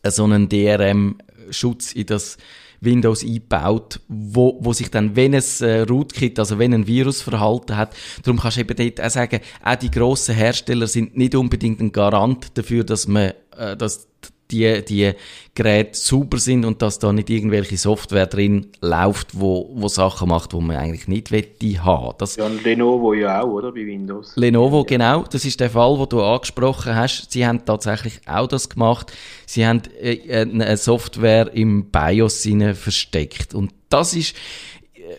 so 0.05 0.23
einen 0.23 0.47
DRM-Schutz 0.47 1.91
in 1.93 2.05
das 2.05 2.37
Windows 2.81 3.23
eingebaut, 3.23 3.99
wo, 4.07 4.57
wo 4.61 4.73
sich 4.73 4.89
dann, 4.89 5.15
wenn 5.15 5.33
es 5.33 5.61
äh, 5.61 5.81
Rootkit, 5.81 6.39
also 6.39 6.59
wenn 6.59 6.73
ein 6.73 6.87
Virus 6.87 7.21
verhalten 7.21 7.75
hat, 7.75 7.95
darum 8.23 8.39
kannst 8.39 8.57
du 8.57 8.61
eben 8.61 8.75
dort 8.75 9.05
auch 9.05 9.09
sagen, 9.09 9.41
auch 9.63 9.75
die 9.75 9.91
grossen 9.91 10.35
Hersteller 10.35 10.87
sind 10.87 11.17
nicht 11.17 11.35
unbedingt 11.35 11.79
ein 11.81 11.91
Garant 11.91 12.57
dafür, 12.57 12.83
dass 12.83 13.07
man, 13.07 13.33
äh, 13.57 13.75
dass 13.75 14.07
die, 14.51 14.83
die 14.83 15.13
Geräte 15.55 15.97
super 15.97 16.37
sind 16.37 16.65
und 16.65 16.81
dass 16.81 16.99
da 16.99 17.11
nicht 17.11 17.29
irgendwelche 17.29 17.77
Software 17.77 18.27
drin 18.27 18.67
läuft, 18.81 19.39
wo, 19.39 19.69
wo 19.73 19.87
Sachen 19.87 20.29
macht, 20.29 20.53
wo 20.53 20.61
man 20.61 20.77
eigentlich 20.77 21.07
nicht 21.07 21.31
wette 21.31 21.83
haben. 21.83 22.15
Das, 22.17 22.35
Ja, 22.35 22.45
und 22.45 22.63
Lenovo 22.63 23.13
ja 23.13 23.41
auch, 23.41 23.49
oder? 23.49 23.71
Bei 23.71 23.85
Windows. 23.85 24.33
Lenovo, 24.35 24.83
genau, 24.83 25.23
das 25.23 25.45
ist 25.45 25.59
der 25.59 25.69
Fall, 25.69 25.97
wo 25.97 26.05
du 26.05 26.21
angesprochen 26.21 26.95
hast. 26.95 27.31
Sie 27.31 27.45
haben 27.45 27.65
tatsächlich 27.65 28.21
auch 28.25 28.47
das 28.47 28.69
gemacht. 28.69 29.11
Sie 29.45 29.65
haben 29.65 29.81
äh, 30.01 30.41
eine 30.41 30.77
Software 30.77 31.53
im 31.53 31.91
BIOS 31.91 32.47
versteckt. 32.73 33.53
Und 33.53 33.73
das 33.89 34.13
ist 34.13 34.35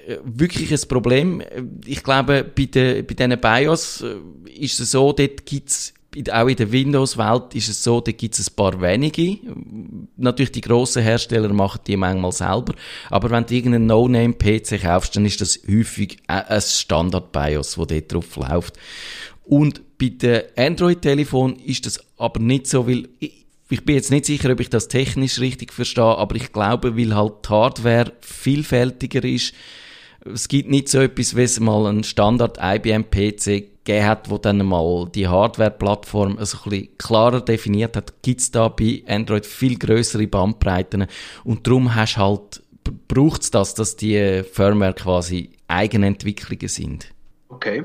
äh, 0.06 0.18
wirklich 0.24 0.72
ein 0.72 0.88
Problem. 0.88 1.42
Ich 1.84 2.02
glaube, 2.02 2.44
bei, 2.44 2.64
den, 2.64 3.06
bei 3.06 3.14
diesen 3.14 3.40
BIOS 3.40 4.02
äh, 4.02 4.50
ist 4.50 4.80
es 4.80 4.92
so, 4.92 5.12
dort 5.12 5.46
gibt's 5.46 5.94
auch 6.32 6.48
in 6.48 6.56
der 6.56 6.72
Windows-Welt 6.72 7.54
ist 7.54 7.68
es 7.68 7.84
so, 7.84 8.00
da 8.00 8.10
gibt 8.10 8.38
es 8.38 8.50
ein 8.50 8.56
paar 8.56 8.80
wenige. 8.80 9.38
Natürlich 10.16 10.52
die 10.52 10.60
grossen 10.60 11.02
Hersteller 11.02 11.52
machen 11.52 11.80
die 11.86 11.96
manchmal 11.96 12.32
selber. 12.32 12.74
Aber 13.10 13.30
wenn 13.30 13.46
du 13.46 13.54
irgendeinen 13.54 13.86
No-Name-PC 13.86 14.82
kaufst, 14.82 15.14
dann 15.14 15.24
ist 15.24 15.40
das 15.40 15.60
häufig 15.68 16.18
ein 16.26 16.60
Standard-BIOS, 16.60 17.78
wo 17.78 17.84
dort 17.84 18.12
drauf 18.12 18.36
läuft. 18.36 18.76
Und 19.44 19.82
bei 19.98 20.08
den 20.08 20.42
Android-Telefonen 20.56 21.56
ist 21.56 21.86
das 21.86 22.00
aber 22.16 22.40
nicht 22.40 22.66
so, 22.66 22.88
weil 22.88 23.08
ich, 23.20 23.46
ich 23.68 23.84
bin 23.84 23.94
jetzt 23.94 24.10
nicht 24.10 24.24
sicher, 24.24 24.50
ob 24.50 24.60
ich 24.60 24.70
das 24.70 24.88
technisch 24.88 25.38
richtig 25.38 25.72
verstehe, 25.72 26.02
aber 26.02 26.34
ich 26.34 26.52
glaube, 26.52 26.96
weil 26.96 27.14
halt 27.14 27.34
die 27.44 27.48
Hardware 27.50 28.12
vielfältiger 28.20 29.22
ist, 29.22 29.54
es 30.24 30.48
gibt 30.48 30.68
nicht 30.68 30.88
so 30.88 31.00
etwas, 31.00 31.36
wie 31.36 31.42
es 31.42 31.60
mal 31.60 31.86
einen 31.86 32.04
Standard 32.04 32.58
IBM 32.60 33.04
PC 33.10 33.79
gegeben 33.90 34.06
hat, 34.06 34.30
wo 34.30 34.38
dann 34.38 34.64
mal 34.64 35.08
die 35.14 35.28
Hardware-Plattform 35.28 36.38
also 36.38 36.58
ein 36.64 36.70
bisschen 36.70 36.98
klarer 36.98 37.40
definiert 37.40 37.96
hat, 37.96 38.22
gibt 38.22 38.40
es 38.40 38.50
da 38.50 38.68
bei 38.68 39.02
Android 39.06 39.46
viel 39.46 39.78
größere 39.78 40.26
Bandbreiten 40.26 41.06
und 41.44 41.66
darum 41.66 41.94
hast 41.94 42.16
halt, 42.16 42.62
braucht 43.08 43.42
es 43.42 43.50
das, 43.50 43.74
dass 43.74 43.96
die 43.96 44.42
Firmware 44.50 44.94
quasi 44.94 45.50
Eigenentwicklungen 45.68 46.68
sind. 46.68 47.12
Okay. 47.48 47.84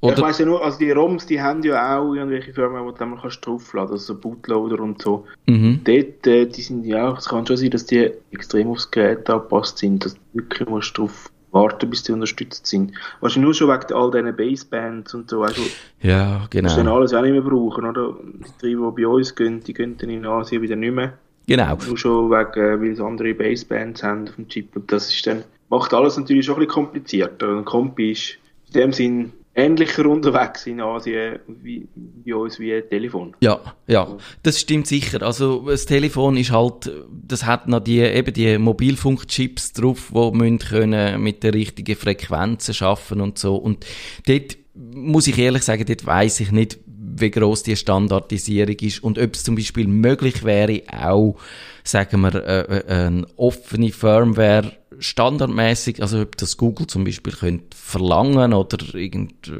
Oder- 0.00 0.18
ich 0.18 0.22
weiss 0.22 0.38
ja 0.38 0.44
nur, 0.44 0.62
also 0.62 0.78
die 0.78 0.90
ROMs, 0.90 1.24
die 1.24 1.40
haben 1.40 1.62
ja 1.62 1.98
auch 1.98 2.12
irgendwelche 2.12 2.52
Firmen, 2.52 2.84
wo 2.84 2.90
du 2.90 2.98
dann 2.98 3.18
kannst 3.18 3.44
draufladen, 3.46 3.92
also 3.92 4.12
so 4.12 4.20
Bootloader 4.20 4.80
und 4.80 5.00
so. 5.00 5.24
Mhm. 5.46 5.80
Dort, 5.82 6.26
äh, 6.26 6.44
die 6.44 6.60
sind 6.60 6.84
ja 6.84 7.10
auch, 7.10 7.16
es 7.16 7.26
kann 7.26 7.46
schon 7.46 7.56
sein, 7.56 7.70
dass 7.70 7.86
die 7.86 8.10
extrem 8.30 8.68
aufs 8.68 8.90
Gerät 8.90 9.28
angepasst 9.30 9.78
sind, 9.78 10.04
dass 10.04 10.12
du 10.12 10.20
wirklich 10.34 10.68
musst 10.68 10.98
drauf 10.98 11.30
warten, 11.54 11.88
bis 11.88 12.02
die 12.02 12.12
unterstützt 12.12 12.66
sind. 12.66 12.92
Wahrscheinlich 13.20 13.44
nur 13.44 13.54
schon 13.54 13.68
wegen 13.68 13.94
all 13.94 14.10
diesen 14.10 14.36
Basebands 14.36 15.14
und 15.14 15.30
so, 15.30 15.40
weißt 15.40 15.56
du, 15.56 15.62
Ja, 16.02 16.40
musst 16.40 16.54
du 16.54 16.60
dann 16.60 16.76
genau. 16.76 16.96
alles 16.96 17.14
auch 17.14 17.22
nicht 17.22 17.32
mehr 17.32 17.40
brauchen, 17.40 17.86
oder? 17.86 18.16
Die 18.22 18.60
Treiber, 18.60 18.92
die 18.94 19.02
bei 19.02 19.08
uns 19.08 19.34
gehen, 19.34 19.62
die 19.64 19.72
gehen 19.72 19.96
dann 19.96 20.10
in 20.10 20.26
Asien 20.26 20.60
wieder 20.60 20.76
nicht 20.76 20.94
mehr. 20.94 21.14
Genau. 21.46 21.78
Nur 21.86 21.96
schon 21.96 22.30
wegen, 22.30 22.60
äh, 22.60 22.80
weil 22.80 22.92
es 22.92 23.00
andere 23.00 23.34
Basebands 23.34 24.02
haben 24.02 24.28
auf 24.28 24.34
dem 24.34 24.48
Chip. 24.48 24.74
Und 24.74 24.90
das 24.90 25.08
ist 25.14 25.26
dann, 25.26 25.44
macht 25.68 25.94
alles 25.94 26.16
natürlich 26.16 26.46
schon 26.46 26.56
ein 26.56 26.60
bisschen 26.60 26.74
komplizierter. 26.84 27.48
Und 27.50 27.58
ein 27.58 27.64
Kompi 27.64 28.12
ist 28.12 28.38
in 28.68 28.80
dem 28.80 28.92
Sinn 28.92 29.32
ähnlicher 29.54 30.06
unterwegs 30.06 30.66
in 30.66 30.80
Asien 30.80 31.38
wie 31.46 31.86
bei 32.24 32.34
uns 32.34 32.58
wie 32.58 32.74
ein 32.74 32.88
Telefon. 32.88 33.36
Ja, 33.40 33.60
ja, 33.86 34.16
das 34.42 34.60
stimmt 34.60 34.86
sicher. 34.86 35.22
Also 35.22 35.68
das 35.68 35.86
Telefon 35.86 36.36
ist 36.36 36.50
halt, 36.50 36.90
das 37.10 37.44
hat 37.46 37.68
noch 37.68 37.80
die 37.80 38.00
eben 38.00 38.32
die 38.32 38.58
Mobilfunkchips 38.58 39.72
drauf, 39.72 40.10
wo 40.10 40.32
müssen 40.32 40.58
können 40.58 41.22
mit 41.22 41.42
den 41.42 41.54
richtigen 41.54 41.96
Frequenzen 41.96 42.74
schaffen 42.74 43.20
und 43.20 43.38
so. 43.38 43.56
Und 43.56 43.86
dort 44.26 44.56
muss 44.74 45.28
ich 45.28 45.38
ehrlich 45.38 45.62
sagen, 45.62 45.84
dort 45.86 46.04
weiß 46.04 46.40
ich 46.40 46.50
nicht, 46.50 46.78
wie 47.16 47.30
groß 47.30 47.62
die 47.62 47.76
Standardisierung 47.76 48.76
ist 48.80 49.02
und 49.02 49.18
ob 49.18 49.34
es 49.34 49.44
zum 49.44 49.54
Beispiel 49.54 49.86
möglich 49.86 50.42
wäre, 50.42 50.82
auch 50.90 51.36
sagen 51.84 52.22
wir 52.22 52.34
äh, 52.34 52.78
äh, 52.78 53.06
eine 53.06 53.26
offene 53.36 53.92
Firmware 53.92 54.72
standardmäßig, 54.98 56.00
also 56.02 56.20
ob 56.20 56.36
das 56.36 56.56
Google 56.56 56.86
zum 56.86 57.04
Beispiel 57.04 57.32
könnte 57.32 57.76
verlangen 57.76 58.52
oder 58.52 58.78
irgend 58.94 59.48
äh, 59.48 59.52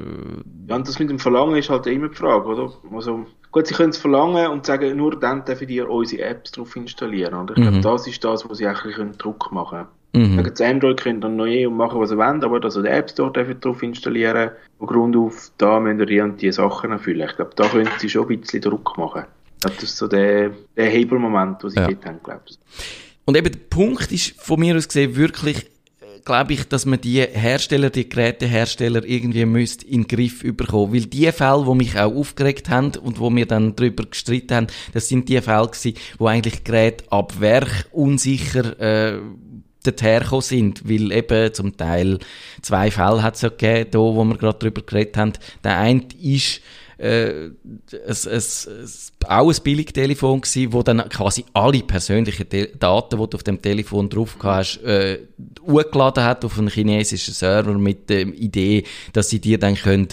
Ja, 0.69 0.77
und 0.77 0.89
das 0.89 0.99
mit 0.99 1.11
dem 1.11 1.19
Verlangen 1.19 1.57
ist 1.57 1.71
halt 1.71 1.87
immer 1.87 2.09
die 2.09 2.17
Frage, 2.17 2.47
oder? 2.47 2.73
Also, 2.93 3.27
gut, 3.51 3.67
sie 3.67 3.75
können 3.75 3.91
es 3.91 3.99
verlangen 3.99 4.49
und 4.49 4.67
sagen, 4.67 4.97
nur 4.97 5.19
dann 5.19 5.45
dürfen 5.45 5.67
die 5.67 5.77
ihre 5.77 6.19
Apps 6.23 6.53
drauf 6.53 6.75
installieren, 6.77 7.35
oder? 7.35 7.57
Ich 7.57 7.63
glaube, 7.63 7.81
das 7.81 8.07
ist 8.07 8.23
das, 8.25 8.49
wo 8.49 8.55
sie 8.55 8.67
eigentlich 8.67 8.97
können 8.97 9.17
Druck 9.19 9.53
machen 9.53 9.87
können. 10.13 10.37
mhm. 10.37 10.45
Das 10.45 10.61
Android 10.61 11.01
können 11.01 11.21
dann 11.21 11.37
noch 11.37 11.47
eh 11.47 11.67
und 11.67 11.77
machen, 11.77 12.01
was 12.01 12.11
sie 12.11 12.17
wollen, 12.17 12.43
aber 12.45 12.61
dass 12.61 12.75
sie 12.75 12.83
den 12.83 12.93
App 12.93 13.11
Store 13.11 13.33
dürfen 13.33 13.61
drauf 13.61 13.83
installieren, 13.83 14.51
von 14.79 14.87
Grund 14.87 15.17
auf, 15.17 15.51
da 15.59 15.81
müssen 15.81 15.99
wir 15.99 16.07
die 16.07 16.21
und 16.21 16.41
die 16.41 16.53
Sachen 16.53 16.93
erfüllen. 16.93 17.29
Ich 17.29 17.37
glaube, 17.37 17.53
da 17.57 17.69
können 17.69 17.91
sie 17.99 18.09
schon 18.09 18.29
ein 18.29 18.41
bisschen 18.41 18.61
Druck 18.63 18.97
machen. 18.99 19.25
Das 19.61 19.83
ist 19.83 19.97
so 19.97 20.09
der, 20.09 20.51
der 20.77 20.91
Hebelmoment, 20.91 21.63
den 21.63 21.71
sie 21.71 21.79
Ja. 21.81 21.87
dort 21.87 22.05
haben, 22.05 22.21
glaube 22.23 22.43
ich. 22.49 22.59
Und 23.25 23.37
eben 23.37 23.53
der 23.53 23.59
Punkt 23.71 24.13
ist 24.13 24.35
von 24.39 24.61
mir 24.61 24.77
aus 24.77 24.89
gesehen 24.89 25.17
wirklich, 25.17 25.67
glaube 26.25 26.55
ich, 26.55 26.65
dass 26.65 26.87
man 26.87 27.01
die 27.01 27.21
Hersteller, 27.21 27.91
die 27.91 28.09
Gerätehersteller 28.09 29.05
irgendwie 29.05 29.45
müsst 29.45 29.83
in 29.83 30.03
den 30.03 30.09
Griff 30.09 30.43
überkommen. 30.43 30.95
Weil 30.95 31.07
die 31.07 31.31
Fälle, 31.33 31.65
die 31.65 31.75
mich 31.75 31.99
auch 31.99 32.15
aufgeregt 32.15 32.69
haben 32.71 32.93
und 32.97 33.21
wo 33.21 33.35
wir 33.35 33.47
dann 33.47 33.77
darüber 33.77 34.05
gestritten 34.05 34.55
haben, 34.55 34.67
das 34.93 35.09
sind 35.09 35.29
die 35.29 35.41
Fälle 35.41 35.69
gewesen, 35.69 35.95
wo 36.19 36.27
eigentlich 36.27 36.65
Geräte 36.65 37.05
ab 37.11 37.41
Werk 37.41 37.89
unsicher, 37.93 38.79
äh, 38.81 39.21
dorthin 39.85 40.21
gekommen 40.21 40.43
sind, 40.43 40.89
weil 40.89 41.13
eben 41.13 41.53
zum 41.53 41.77
Teil 41.77 42.19
zwei 42.63 42.91
Fälle 42.91 43.23
hat 43.23 43.35
es 43.35 43.43
ja 43.43 43.51
gegeben, 43.51 43.91
da, 43.91 43.99
wo 43.99 44.25
wir 44.25 44.39
gerade 44.39 44.59
drüber 44.59 44.83
geredet 44.83 45.17
haben. 45.17 45.33
Der 45.63 45.79
eine 45.79 46.05
ist 46.21 46.61
äh, 46.99 47.51
es, 48.07 48.27
es, 48.27 48.67
es, 48.67 49.13
auch 49.27 49.51
ein 49.51 49.57
Billigtelefon 49.63 50.41
gsi, 50.41 50.69
wo 50.71 50.83
dann 50.83 51.09
quasi 51.09 51.45
alle 51.53 51.81
persönlichen 51.81 52.49
Te 52.49 52.69
Daten, 52.79 53.19
die 53.19 53.29
du 53.29 53.37
auf 53.37 53.43
dem 53.43 53.61
Telefon 53.61 54.09
drauf 54.09 54.37
hast, 54.43 54.83
äh, 54.83 55.21
hochgeladen 55.67 56.25
hat 56.25 56.45
auf 56.45 56.59
einen 56.59 56.69
chinesischen 56.69 57.35
Server 57.35 57.73
mit 57.75 58.09
der 58.11 58.27
Idee, 58.27 58.85
dass 59.13 59.31
sie 59.31 59.41
dir 59.41 59.59
dann 59.59 59.75
können 59.75 60.09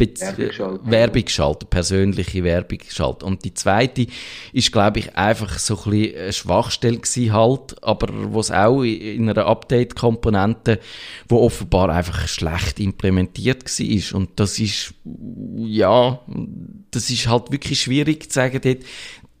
Werbung 0.00 0.52
schalten. 0.52 0.90
Werbung 0.90 1.28
schalten, 1.28 1.66
persönliche 1.66 2.44
Werbung 2.44 2.78
schalten. 2.88 3.24
Und 3.24 3.44
die 3.44 3.54
zweite 3.54 4.06
ist, 4.52 4.72
glaube 4.72 5.00
ich, 5.00 5.16
einfach 5.16 5.58
so 5.58 5.76
ein 5.84 5.90
bisschen 5.90 6.16
eine 6.16 6.32
Schwachstelle 6.32 6.98
gewesen 6.98 7.32
halt, 7.32 7.82
aber 7.82 8.08
was 8.34 8.50
auch 8.50 8.82
in 8.82 9.28
einer 9.28 9.46
Update-Komponente, 9.46 10.80
wo 11.28 11.38
offenbar 11.38 11.90
einfach 11.90 12.26
schlecht 12.28 12.80
implementiert 12.80 13.64
war. 13.64 13.86
ist. 13.86 14.12
Und 14.12 14.40
das 14.40 14.58
ist, 14.58 14.94
ja, 15.56 16.20
das 16.90 17.10
ist 17.10 17.28
halt 17.28 17.52
wirklich 17.52 17.80
schwierig 17.80 18.30
zu 18.30 18.34
sagen 18.34 18.60
dort, 18.62 18.84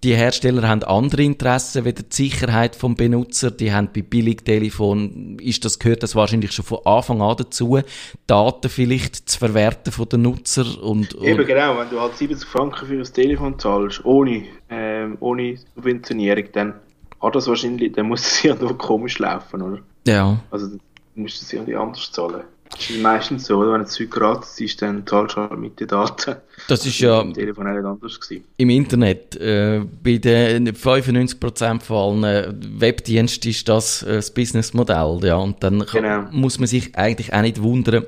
die 0.02 0.14
Hersteller 0.14 0.66
haben 0.66 0.82
andere 0.84 1.22
Interessen 1.22 1.84
wie 1.84 1.92
die 1.92 2.04
Sicherheit 2.08 2.74
vom 2.74 2.94
Benutzer. 2.94 3.50
Die 3.50 3.72
haben 3.72 3.90
bei 3.94 4.02
Billigtelefon, 4.02 5.38
ist 5.40 5.64
das, 5.64 5.78
gehört 5.78 6.02
das 6.02 6.14
wahrscheinlich 6.14 6.52
schon 6.52 6.64
von 6.64 6.78
Anfang 6.84 7.20
an 7.20 7.36
dazu, 7.36 7.78
Daten 8.26 8.68
vielleicht 8.70 9.28
zu 9.28 9.38
verwerten 9.38 9.92
von 9.92 10.08
den 10.08 10.22
Nutzer 10.22 10.64
und, 10.82 11.14
und 11.14 11.26
Eben 11.26 11.46
genau, 11.46 11.78
wenn 11.78 11.90
du 11.90 12.00
halt 12.00 12.16
70 12.16 12.48
Franken 12.48 12.86
für 12.86 12.98
ein 12.98 13.04
Telefon 13.04 13.58
zahlst, 13.58 14.04
ohne, 14.04 14.44
ähm, 14.70 15.18
ohne 15.20 15.58
Subventionierung, 15.74 16.44
dann 16.52 16.74
hat 17.20 17.34
das 17.34 17.46
wahrscheinlich, 17.46 17.92
dann 17.92 18.06
muss 18.06 18.26
es 18.26 18.42
ja 18.42 18.54
nur 18.54 18.78
komisch 18.78 19.18
laufen, 19.18 19.60
oder? 19.60 19.78
ja. 20.06 20.40
Also 20.50 20.68
dann 20.68 20.80
musst 21.14 21.42
du 21.42 21.44
es 21.44 21.52
irgendwie 21.52 21.76
anders 21.76 22.10
zahlen. 22.10 22.44
Das 22.72 22.88
ist 22.88 23.02
meistens 23.02 23.46
so, 23.46 23.58
oder? 23.58 23.72
Wenn 23.72 23.82
es 23.82 23.92
Zeug 23.92 24.10
gratis 24.10 24.58
ist, 24.60 24.80
dann 24.80 25.06
zahlst 25.06 25.36
du 25.36 25.40
halt 25.40 25.58
mit 25.58 25.78
den 25.80 25.88
Daten. 25.88 26.36
Das 26.68 26.86
ist 26.86 26.98
ja 27.00 27.20
Im 27.20 27.34
Telefon 27.34 27.70
nicht 27.72 27.84
anders 27.84 28.20
gewesen. 28.20 28.44
im 28.56 28.70
Internet. 28.70 29.36
Äh, 29.36 29.80
bei 30.02 30.18
den 30.18 30.68
95% 30.74 31.82
von 31.82 32.24
allen 32.24 32.80
Webdiensten 32.80 33.50
ist 33.50 33.68
das 33.68 34.02
äh, 34.02 34.16
das 34.16 34.32
Businessmodell. 34.32 35.18
Ja. 35.24 35.36
Und 35.36 35.62
dann 35.62 35.84
kann, 35.84 36.02
Genau. 36.02 36.22
muss 36.30 36.58
man 36.58 36.68
sich 36.68 36.96
eigentlich 36.96 37.32
auch 37.34 37.42
nicht 37.42 37.60
wundern, 37.60 38.04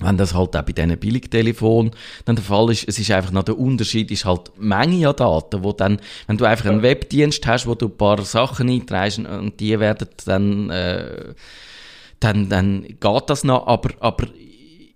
wenn 0.00 0.16
das 0.18 0.34
halt 0.34 0.54
auch 0.56 0.62
bei 0.62 0.72
diesen 0.72 0.96
Billigtelefonen 0.98 1.92
dann 2.26 2.36
der 2.36 2.44
Fall 2.44 2.70
ist, 2.70 2.86
es 2.86 2.98
ist 2.98 3.10
einfach 3.10 3.32
noch 3.32 3.44
der 3.44 3.58
Unterschied, 3.58 4.10
ist 4.10 4.24
halt 4.26 4.50
die 4.58 4.62
Menge 4.62 5.08
an 5.08 5.16
Daten, 5.16 5.62
wo 5.64 5.72
dann, 5.72 6.00
wenn 6.26 6.36
du 6.36 6.44
einfach 6.44 6.66
einen 6.66 6.82
Webdienst 6.82 7.46
hast, 7.46 7.66
wo 7.66 7.74
du 7.74 7.86
ein 7.86 7.96
paar 7.96 8.22
Sachen 8.22 8.68
einträgst 8.68 9.20
und 9.20 9.58
die 9.58 9.78
werden 9.80 10.08
dann, 10.26 10.68
äh, 10.70 11.32
dann, 12.20 12.48
dann 12.48 12.82
geht 12.82 13.22
das 13.28 13.44
noch, 13.44 13.66
aber, 13.66 13.90
aber 14.00 14.26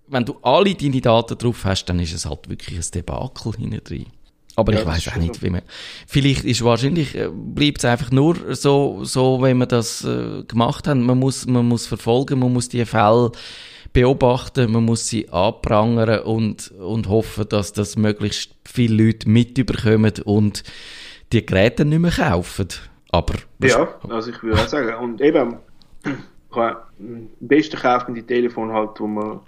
wenn 0.09 0.25
du 0.25 0.37
alle 0.43 0.75
deine 0.75 1.01
Daten 1.01 1.39
drauf 1.39 1.65
hast, 1.65 1.85
dann 1.87 2.01
ist 2.01 2.13
es 2.15 2.27
halt 2.27 2.49
wirklich 2.49 2.77
ein 2.79 2.91
Debakel 2.93 3.53
hinten 3.57 3.85
drin. 3.85 4.07
Aber 4.57 4.73
Ja, 4.73 4.81
ich 4.81 4.87
weiß 4.87 5.09
auch 5.09 5.17
nicht, 5.17 5.37
so. 5.37 5.43
wie 5.43 5.51
man. 5.51 5.63
Vielleicht 6.07 6.45
ist 6.45 6.65
wahrscheinlich 6.65 7.15
äh, 7.15 7.29
bleibt 7.33 7.79
es 7.79 7.85
einfach 7.85 8.11
nur 8.11 8.55
so, 8.55 9.05
so, 9.05 9.41
wenn 9.41 9.59
man 9.59 9.69
das 9.69 10.05
äh, 10.05 10.43
gemacht 10.45 10.89
hat. 10.89 10.97
Man 10.97 11.19
muss, 11.19 11.47
man 11.47 11.67
muss 11.67 11.87
verfolgen, 11.87 12.41
man 12.41 12.53
muss 12.53 12.69
die 12.69 12.85
Fälle 12.85 13.31
beobachten, 13.93 14.71
man 14.71 14.85
muss 14.85 15.07
sie 15.09 15.29
anprangern 15.31 16.21
und 16.21 16.71
und 16.73 17.09
hoffen, 17.09 17.49
dass 17.49 17.73
das 17.73 17.97
möglichst 17.97 18.55
viele 18.65 19.05
Leute 19.05 19.29
mitbekommen 19.29 20.13
und 20.25 20.63
die 21.33 21.45
Geräte 21.47 21.85
nicht 21.85 21.99
mehr 22.01 22.11
kaufen. 22.11 22.69
Aber 23.11 23.35
Ja, 23.63 23.89
also 24.09 24.31
ich 24.31 24.43
würde 24.43 24.63
auch 24.63 24.69
sagen. 24.69 24.95
Und 25.03 25.21
eben, 25.21 25.57
am 26.53 27.29
besten 27.41 27.77
kauft 27.77 28.09
man 28.09 28.15
die 28.15 28.23
Telefone 28.23 28.73
halt, 28.73 28.99
wo 28.99 29.07
man 29.07 29.41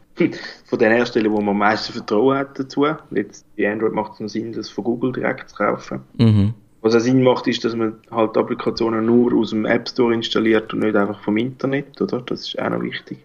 von 0.67 0.79
den 0.79 0.93
Herstellern, 0.93 1.33
wo 1.33 1.41
man 1.41 1.51
am 1.51 1.59
meisten 1.59 1.93
Vertrauen 1.93 2.39
hat 2.39 2.59
dazu. 2.59 2.87
Jetzt 3.11 3.47
bei 3.57 3.71
Android 3.71 3.93
macht 3.93 4.15
es 4.15 4.21
nur 4.21 4.29
Sinn, 4.29 4.53
das 4.53 4.69
von 4.69 4.85
Google 4.85 5.13
direkt 5.13 5.51
zu 5.51 5.57
kaufen. 5.57 6.01
mhm. 6.19 6.55
Was 6.83 6.97
auch 6.97 7.01
Sinn 7.01 7.23
macht, 7.23 7.47
ist, 7.47 7.65
dass 7.65 7.77
man 7.77 7.95
halt 8.11 8.37
Applikationen 8.37 9.07
nur 9.07 9.33
aus 9.35 9.51
dem 9.51 9.67
App 9.67 9.89
Store 9.89 10.13
installiert 10.13 10.75
und 10.75 10.81
nicht 10.81 10.97
einfach 10.97 11.21
vom 11.23 11.37
Internet, 11.37 12.01
oder? 12.01 12.21
Das 12.23 12.41
ist 12.41 12.59
auch 12.59 12.71
noch 12.71 12.83
wichtig. 12.83 13.19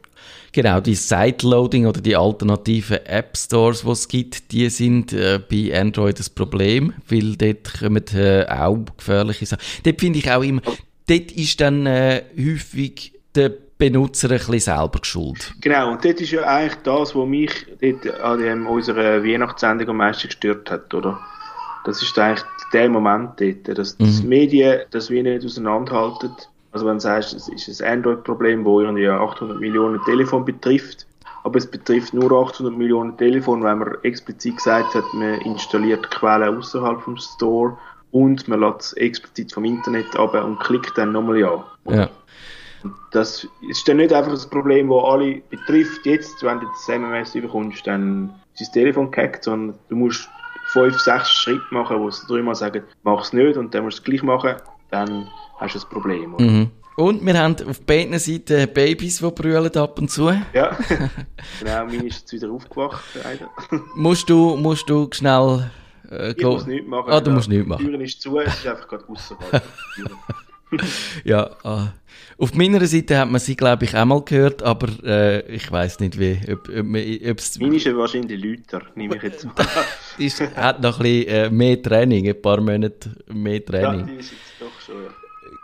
Genau, 0.52 0.80
die 0.80 0.94
Sideloading 0.94 1.88
oder 1.88 2.00
die 2.00 2.16
alternativen 2.16 2.98
App 3.06 3.36
Stores, 3.36 3.82
die 3.82 3.90
es 3.90 4.08
gibt, 4.08 4.52
die 4.52 4.70
sind 4.70 5.12
äh, 5.12 5.40
bei 5.40 5.80
Android 5.80 6.20
das 6.20 6.30
Problem, 6.30 6.94
weil 7.10 7.36
dort 7.36 7.80
kommen 7.80 8.04
äh, 8.14 8.46
auch 8.48 8.78
gefährliche 8.96 9.48
Sachen. 9.48 9.64
Dort 9.84 10.00
finde 10.00 10.20
ich 10.20 10.32
auch 10.32 10.44
immer, 10.44 10.62
dort 11.08 11.32
ist 11.32 11.60
dann 11.60 11.86
äh, 11.88 12.24
häufig 12.38 13.14
der 13.36 13.54
Benutzer 13.78 14.30
ein 14.32 14.38
bisschen 14.38 14.60
selber 14.60 15.00
geschuld. 15.00 15.54
Genau, 15.62 15.92
und 15.92 16.04
das 16.04 16.16
ist 16.16 16.32
ja 16.32 16.44
eigentlich 16.44 16.82
das, 16.84 17.16
was 17.16 17.28
mich 17.28 17.52
dort 17.82 18.20
an 18.22 18.40
dem, 18.40 18.68
unserer 18.68 19.24
Weihnachtssendung 19.24 19.90
am 19.90 19.98
meisten 19.98 20.28
gestört 20.28 20.72
hat, 20.72 20.94
oder? 20.94 21.20
Das 21.86 22.02
ist 22.02 22.18
eigentlich 22.20 22.44
der 22.74 22.90
Moment 22.90 23.40
dort, 23.40 23.78
dass 23.78 23.96
die 23.98 24.24
Medien 24.24 24.82
das 24.92 25.10
wie 25.10 25.22
nicht 25.22 25.46
auseinanderhalten. 25.46 26.32
Also 26.72 26.86
wenn 26.86 26.96
du 26.96 27.02
sagst, 27.02 27.34
es 27.34 27.48
ist 27.48 27.82
ein 27.82 28.00
Android-Problem, 28.00 28.66
wo 28.66 28.82
irgendwie 28.82 29.08
800 29.08 29.60
Millionen 29.60 30.02
Telefon 30.04 30.44
betrifft, 30.44 31.08
aber 31.44 31.58
es 31.58 31.66
betrifft 31.66 32.14
nur 32.14 32.32
800 32.32 32.78
Millionen 32.78 33.16
Telefon, 33.18 33.64
weil 33.64 33.78
man 33.78 33.96
explizit 34.04 34.58
gesagt 34.58 34.94
hat, 34.94 35.06
man 35.14 35.40
installiert 35.42 36.12
Quellen 36.12 36.58
außerhalb 36.58 37.02
vom 37.02 37.16
Store 37.18 37.78
und 38.12 38.48
man 38.48 38.60
lässt 38.60 38.82
es 38.82 38.94
explizit 38.94 39.54
vom 39.54 39.64
Internet 39.64 40.14
ab 40.18 40.34
und 40.34 40.60
klickt 40.60 40.98
dann 40.98 41.14
nochmal 41.14 41.40
ja. 41.40 41.66
Ja. 41.90 42.10
Das 43.12 43.48
ist 43.68 43.88
dann 43.88 43.98
nicht 43.98 44.14
einfach 44.14 44.32
ein 44.32 44.50
Problem, 44.50 44.90
das 44.90 45.04
alle 45.04 45.42
betrifft. 45.50 46.06
Jetzt, 46.06 46.44
wenn 46.44 46.60
du 46.60 46.68
das 46.68 46.88
MMS 46.88 47.34
bekommst, 47.34 47.86
dann 47.86 48.34
ist 48.54 48.62
das 48.62 48.72
Telefon 48.72 49.12
gehackt, 49.12 49.44
sondern 49.44 49.78
du 49.90 49.96
musst 49.96 50.30
fünf, 50.68 51.00
sechs 51.00 51.30
Schritte 51.32 51.64
machen, 51.72 52.00
wo 52.00 52.10
sie 52.10 52.26
dreimal 52.28 52.56
sagen, 52.56 52.84
mach 53.04 53.22
es 53.22 53.34
nicht 53.34 53.58
und 53.58 53.74
dann 53.74 53.84
musst 53.84 54.00
du 54.00 54.02
es 54.02 54.06
gleich 54.06 54.24
machen, 54.24 54.56
dann 54.92 55.28
hast 55.58 55.76
du 55.76 55.80
ein 55.80 55.90
Problem. 55.90 56.36
Mhm. 56.38 56.72
Und 56.98 57.24
wir 57.24 57.38
haben 57.38 57.56
auf 57.70 57.80
beiden 57.82 58.18
Seiten 58.18 58.74
Babys, 58.74 59.20
die 59.20 59.32
brüllen 59.32 59.76
ab 59.76 60.00
und 60.00 60.10
zu. 60.10 60.30
Ja, 60.54 60.76
genau, 61.60 61.86
meine 61.86 62.08
ist 62.08 62.22
jetzt 62.22 62.34
wieder 62.34 62.52
aufgewacht, 62.52 63.04
musst 63.96 64.28
du, 64.30 64.56
musst 64.56 64.90
du 64.90 65.08
schnell 65.12 65.70
äh, 66.10 66.32
Ich 66.32 66.44
muss 66.44 66.66
nichts 66.66 66.88
machen. 66.88 67.12
Ah, 67.12 67.22
du 67.22 67.32
musst 67.32 67.50
nichts 67.50 67.68
machen. 67.68 67.86
Die 67.86 67.86
Türen 67.86 68.02
ist 68.02 68.20
zu, 68.20 68.40
es 68.40 68.54
ist 68.54 68.68
einfach 68.68 68.88
gerade 68.88 69.08
außerhalb. 69.08 69.64
Ja, 71.24 71.56
ah. 71.64 71.94
auf 72.38 72.54
meiner 72.54 72.86
Seite 72.86 73.18
hat 73.18 73.30
man 73.30 73.40
sie, 73.40 73.56
glaube 73.56 73.86
ich, 73.86 73.96
einmal 73.96 74.22
gehört, 74.24 74.64
aber 74.64 74.88
äh, 75.04 75.56
ich 75.56 75.72
weiß 75.72 76.00
nicht, 76.00 76.20
wie, 76.20 76.40
ob, 76.52 76.68
ob, 76.70 76.86
ob 76.86 77.40
es 77.40 77.60
Meine 77.60 77.76
ist 77.76 77.86
ja 77.86 77.96
wahrscheinlich 77.96 78.44
lauter, 78.44 78.86
nehme 78.96 79.16
ich 79.16 79.24
jetzt 79.24 79.46
mal. 79.46 79.54
ist, 80.18 80.42
hat 80.42 80.82
noch 80.82 81.00
ein 81.00 81.04
bisschen 81.04 81.28
äh, 81.28 81.50
mehr 81.50 81.82
Training, 81.82 82.28
ein 82.28 82.42
paar 82.42 82.62
Monate 82.62 83.12
mehr 83.34 83.56
ja, 83.56 83.60
Training. 83.62 84.08
die 84.08 84.14
ist 84.16 84.32
jetzt 84.32 84.42
doch 84.60 84.82
schon, 84.82 85.04
ja. 85.04 85.10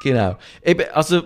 Genau. 0.04 0.38
Eben, 0.62 0.86
also, 0.92 1.24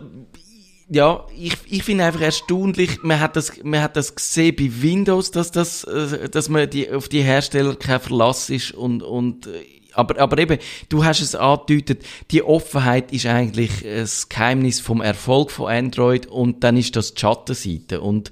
ja, 0.90 1.26
ich, 1.38 1.54
ich 1.70 1.84
finde 1.84 2.06
einfach 2.06 2.22
erstaunlich, 2.22 3.04
man 3.04 3.20
hat 3.20 3.36
das, 3.36 3.62
man 3.64 3.82
hat 3.82 3.96
das 3.98 4.16
gesehen 4.16 4.56
bei 4.56 4.70
Windows, 4.82 5.32
dass 5.32 5.52
das, 5.52 5.84
äh, 5.84 6.30
dass 6.30 6.50
man 6.50 6.70
die, 6.70 6.90
auf 6.92 7.10
die 7.10 7.22
Hersteller 7.22 7.76
kein 7.76 8.00
Verlass 8.00 8.50
ist 8.50 8.72
und, 8.72 9.04
und, 9.04 9.48
äh, 9.48 9.66
aber, 9.94 10.20
aber 10.22 10.38
eben, 10.38 10.60
du 10.90 11.04
hast 11.04 11.22
es 11.22 11.36
angedeutet, 11.36 12.06
die 12.32 12.44
Offenheit 12.44 13.12
ist 13.12 13.26
eigentlich 13.26 13.84
das 13.84 14.30
Geheimnis 14.30 14.80
vom 14.80 15.02
Erfolg 15.02 15.52
von 15.52 15.68
Android 15.72 16.28
und 16.28 16.64
dann 16.64 16.78
ist 16.78 16.96
das 16.96 17.14
die 17.16 17.20
Schattenseite 17.22 18.00
und, 18.00 18.32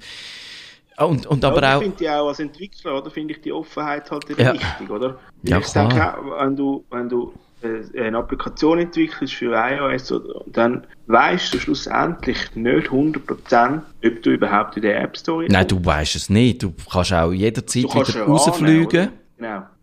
und, 0.97 1.25
und 1.25 1.43
aber 1.43 1.61
ja, 1.61 1.77
auch, 1.77 1.81
finde 1.81 2.03
ich 2.03 2.09
auch 2.09 2.27
als 2.27 2.39
Entwickler, 2.39 2.97
oder 2.97 3.11
finde 3.11 3.33
ich 3.33 3.41
die 3.41 3.51
Offenheit 3.51 4.09
halt 4.11 4.29
Ja. 4.37 4.53
wichtig, 4.53 4.89
oder? 4.89 5.19
Ja, 5.43 5.57
ich 5.57 5.67
denke 5.73 5.95
klar. 5.95 6.19
auch, 6.19 6.45
wenn 6.45 6.55
du, 6.55 6.85
wenn 6.89 7.09
du 7.09 7.33
äh, 7.33 7.44
eine 7.63 8.17
Applikation 8.17 8.79
entwickelst 8.79 9.33
für 9.33 9.53
iOS, 9.55 10.13
dann 10.47 10.85
weißt 11.07 11.53
du 11.53 11.59
schlussendlich 11.59 12.55
nicht 12.55 12.87
100%, 12.89 13.81
ob 14.05 14.23
du 14.23 14.31
überhaupt 14.31 14.75
in 14.77 14.83
der 14.83 15.01
App 15.01 15.17
Store 15.17 15.45
nein, 15.49 15.67
du 15.67 15.83
weißt 15.83 16.15
es 16.15 16.29
nicht, 16.29 16.63
du 16.63 16.73
kannst 16.91 17.13
auch 17.13 17.31
jederzeit 17.31 17.83
Du 17.83 17.89
wieder 17.89 18.21
rausfliegen? 18.23 19.09
Genau. 19.37 19.59
Du 19.59 19.61
kannst 19.61 19.73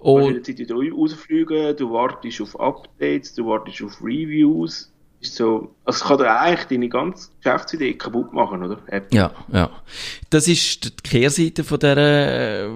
und, 0.00 0.24
jederzeit 0.24 0.58
wieder 0.58 0.74
rausfliegen, 0.74 1.76
du 1.76 1.90
wartest 1.90 2.40
auf 2.40 2.60
Updates, 2.60 3.34
du 3.34 3.46
wartest 3.46 3.82
auf 3.82 4.00
Reviews. 4.02 4.92
Ist 5.20 5.34
so, 5.34 5.74
also 5.84 5.96
es 5.96 6.04
kann 6.04 6.18
dir 6.18 6.40
eigentlich 6.40 6.68
deine 6.68 6.88
ganze 6.88 7.30
Geschäftsidee 7.42 7.94
kaputt 7.94 8.32
machen, 8.32 8.62
oder? 8.62 8.78
App. 8.86 9.12
Ja, 9.12 9.32
ja. 9.52 9.68
Das 10.30 10.46
ist 10.46 10.84
die 10.84 11.02
Kehrseite 11.02 11.64
von, 11.64 11.80
der, 11.80 11.96
äh, 11.96 12.68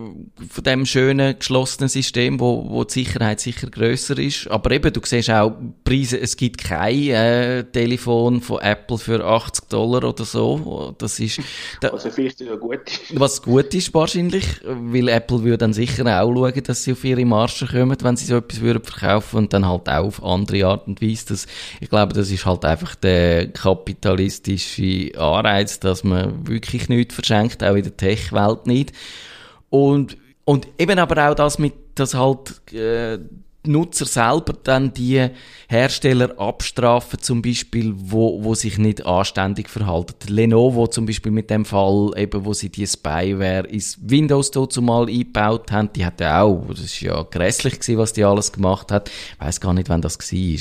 von 0.48 0.64
dem 0.64 0.85
schönen, 0.85 1.38
geschlossenen 1.38 1.88
System, 1.88 2.40
wo, 2.40 2.68
wo 2.68 2.83
die 2.83 3.05
Sicherheit 3.05 3.38
sicher 3.38 3.68
grösser 3.70 4.18
ist. 4.18 4.48
Aber 4.50 4.72
eben, 4.72 4.92
du 4.92 5.00
siehst 5.05 5.31
auch 5.31 5.52
Preise, 5.85 6.18
es 6.18 6.37
gibt 6.37 6.64
kein 6.64 7.11
äh, 7.11 7.64
Telefon 7.64 8.40
von 8.40 8.61
Apple 8.61 8.98
für 8.98 9.24
80 9.24 9.68
Dollar 9.68 10.02
oder 10.02 10.24
so. 10.24 10.94
Das 10.98 11.20
ist, 11.20 11.40
da, 11.81 11.90
Also 11.90 12.11
vielleicht 12.11 12.38
sogar 12.38 12.57
gut 12.57 12.81
ist. 12.87 13.00
was 13.20 13.42
gut 13.42 13.72
ist 13.72 13.94
wahrscheinlich, 13.94 14.46
weil 14.64 15.07
Apple 15.09 15.44
würde 15.44 15.59
dann 15.59 15.74
sicher 15.74 16.05
auch 16.07 16.33
schauen, 16.33 16.62
dass 16.64 16.83
sie 16.83 16.92
auf 16.92 17.05
ihre 17.05 17.24
Marge 17.24 17.66
kommen, 17.70 17.96
wenn 18.00 18.16
sie 18.16 18.24
so 18.24 18.37
etwas 18.37 18.61
würden 18.61 18.83
verkaufen 18.83 19.37
und 19.37 19.52
dann 19.52 19.68
halt 19.68 19.88
auch 19.88 20.07
auf 20.07 20.24
andere 20.24 20.66
Art 20.66 20.88
und 20.88 21.00
Weise. 21.00 21.26
Das, 21.28 21.46
ich 21.81 21.88
glaube, 21.88 22.14
das 22.14 22.32
ist 22.33 22.47
halt 22.47 22.64
einfach 22.64 22.95
der 22.97 23.49
kapitalistische 23.49 25.12
Anreiz, 25.18 25.79
dass 25.79 26.05
man 26.05 26.47
wirklich 26.49 26.88
nichts 26.88 27.14
verschenkt, 27.14 27.62
auch 27.62 27.75
in 27.75 27.85
der 27.85 27.97
Tech-Welt 27.97 28.66
nicht. 28.66 28.92
Und, 29.71 30.16
und 30.45 30.66
eben 30.79 30.99
aber 30.99 31.31
auch 31.31 31.35
das 31.35 31.59
mit, 31.59 31.75
dass 31.95 32.14
halt, 32.14 32.73
äh, 32.73 33.18
Nutzer 33.64 34.07
selber 34.07 34.55
dann 34.64 34.92
die 34.92 35.29
Hersteller 35.68 36.38
abstrafen, 36.38 37.21
zum 37.21 37.42
Beispiel, 37.42 37.95
wo, 37.97 38.42
wo 38.42 38.55
sich 38.55 38.77
nicht 38.79 39.07
anständig 39.07 39.68
verhalten. 39.71 40.35
Lenovo 40.35 40.88
zum 40.88 41.07
Beispiel 41.07 41.31
mit 41.31 41.49
dem 41.49 41.64
Fall, 41.64 42.11
eben, 42.16 42.45
wo 42.45 42.53
sie 42.55 42.71
die 42.71 42.87
Spyware 42.87 43.66
ins 43.68 43.99
Windows 44.03 44.51
dazu 44.51 44.81
eingebaut 44.81 45.71
haben, 45.71 45.92
die 45.92 46.05
hat 46.05 46.21
ja 46.21 46.42
auch, 46.42 46.66
das 46.68 46.81
ist 46.81 47.01
ja 47.01 47.23
grässlich 47.23 47.75
gewesen, 47.75 47.99
was 47.99 48.12
die 48.12 48.25
alles 48.25 48.53
gemacht 48.53 48.90
hat. 48.90 49.09
Ich 49.09 49.40
weiss 49.40 49.61
gar 49.61 49.75
nicht, 49.75 49.88
wann 49.88 50.03
das 50.03 50.18
war. 50.18 50.59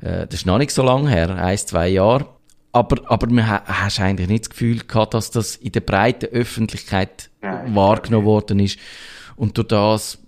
Äh, 0.00 0.26
das 0.26 0.40
ist 0.40 0.46
noch 0.46 0.58
nicht 0.58 0.70
so 0.70 0.82
lange 0.82 1.08
her, 1.10 1.30
ein, 1.36 1.56
zwei 1.58 1.88
Jahre. 1.88 2.26
Aber, 2.72 3.00
aber 3.10 3.26
man 3.32 3.48
ha- 3.48 3.62
hast 3.64 4.00
eigentlich 4.00 4.28
nicht 4.28 4.44
das 4.44 4.50
Gefühl 4.50 4.80
gehabt, 4.86 5.14
dass 5.14 5.30
das 5.30 5.56
in 5.56 5.72
der 5.72 5.80
breiten 5.80 6.26
Öffentlichkeit 6.26 7.30
Nein, 7.40 7.74
wahrgenommen 7.74 8.26
worden 8.26 8.58
ist. 8.60 8.78
Und 9.36 9.56
durch 9.56 9.68
das 9.68 10.18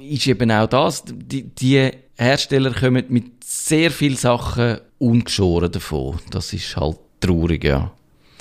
ist 0.00 0.26
eben 0.26 0.50
auch 0.50 0.66
das, 0.66 1.04
die, 1.06 1.44
die 1.44 1.90
Hersteller 2.16 2.72
kommen 2.72 3.04
mit 3.08 3.42
sehr 3.42 3.90
vielen 3.90 4.16
Sachen 4.16 4.78
ungeschoren 4.98 5.72
davon. 5.72 6.18
Das 6.30 6.52
ist 6.52 6.76
halt 6.76 6.98
traurig, 7.20 7.64
ja. 7.64 7.90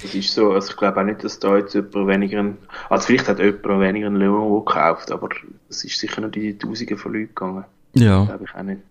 Das 0.02 0.14
ist 0.14 0.34
so, 0.34 0.52
also 0.52 0.72
ich 0.72 0.78
glaube 0.78 1.00
auch 1.00 1.06
nicht, 1.06 1.24
dass 1.24 1.40
da 1.40 1.58
jetzt 1.58 1.74
jemand 1.74 2.08
weniger, 2.08 2.40
einen- 2.40 2.58
also 2.90 3.06
vielleicht 3.08 3.30
hat 3.30 3.40
jemand 3.40 3.80
weniger 3.80 4.08
einen 4.08 4.18
Lenovo 4.18 4.62
gekauft, 4.62 5.10
aber 5.12 5.30
es 5.70 5.86
ist 5.86 5.98
sicher 5.98 6.20
noch 6.20 6.28
in 6.34 6.42
die 6.42 6.58
Tausende 6.58 6.98
von 6.98 7.14
Leuten 7.14 7.28
gegangen. 7.30 7.64
Ja. 7.96 8.26
Glaube 8.26 8.44
ich 8.46 8.54
auch 8.56 8.64
nicht. 8.64 8.82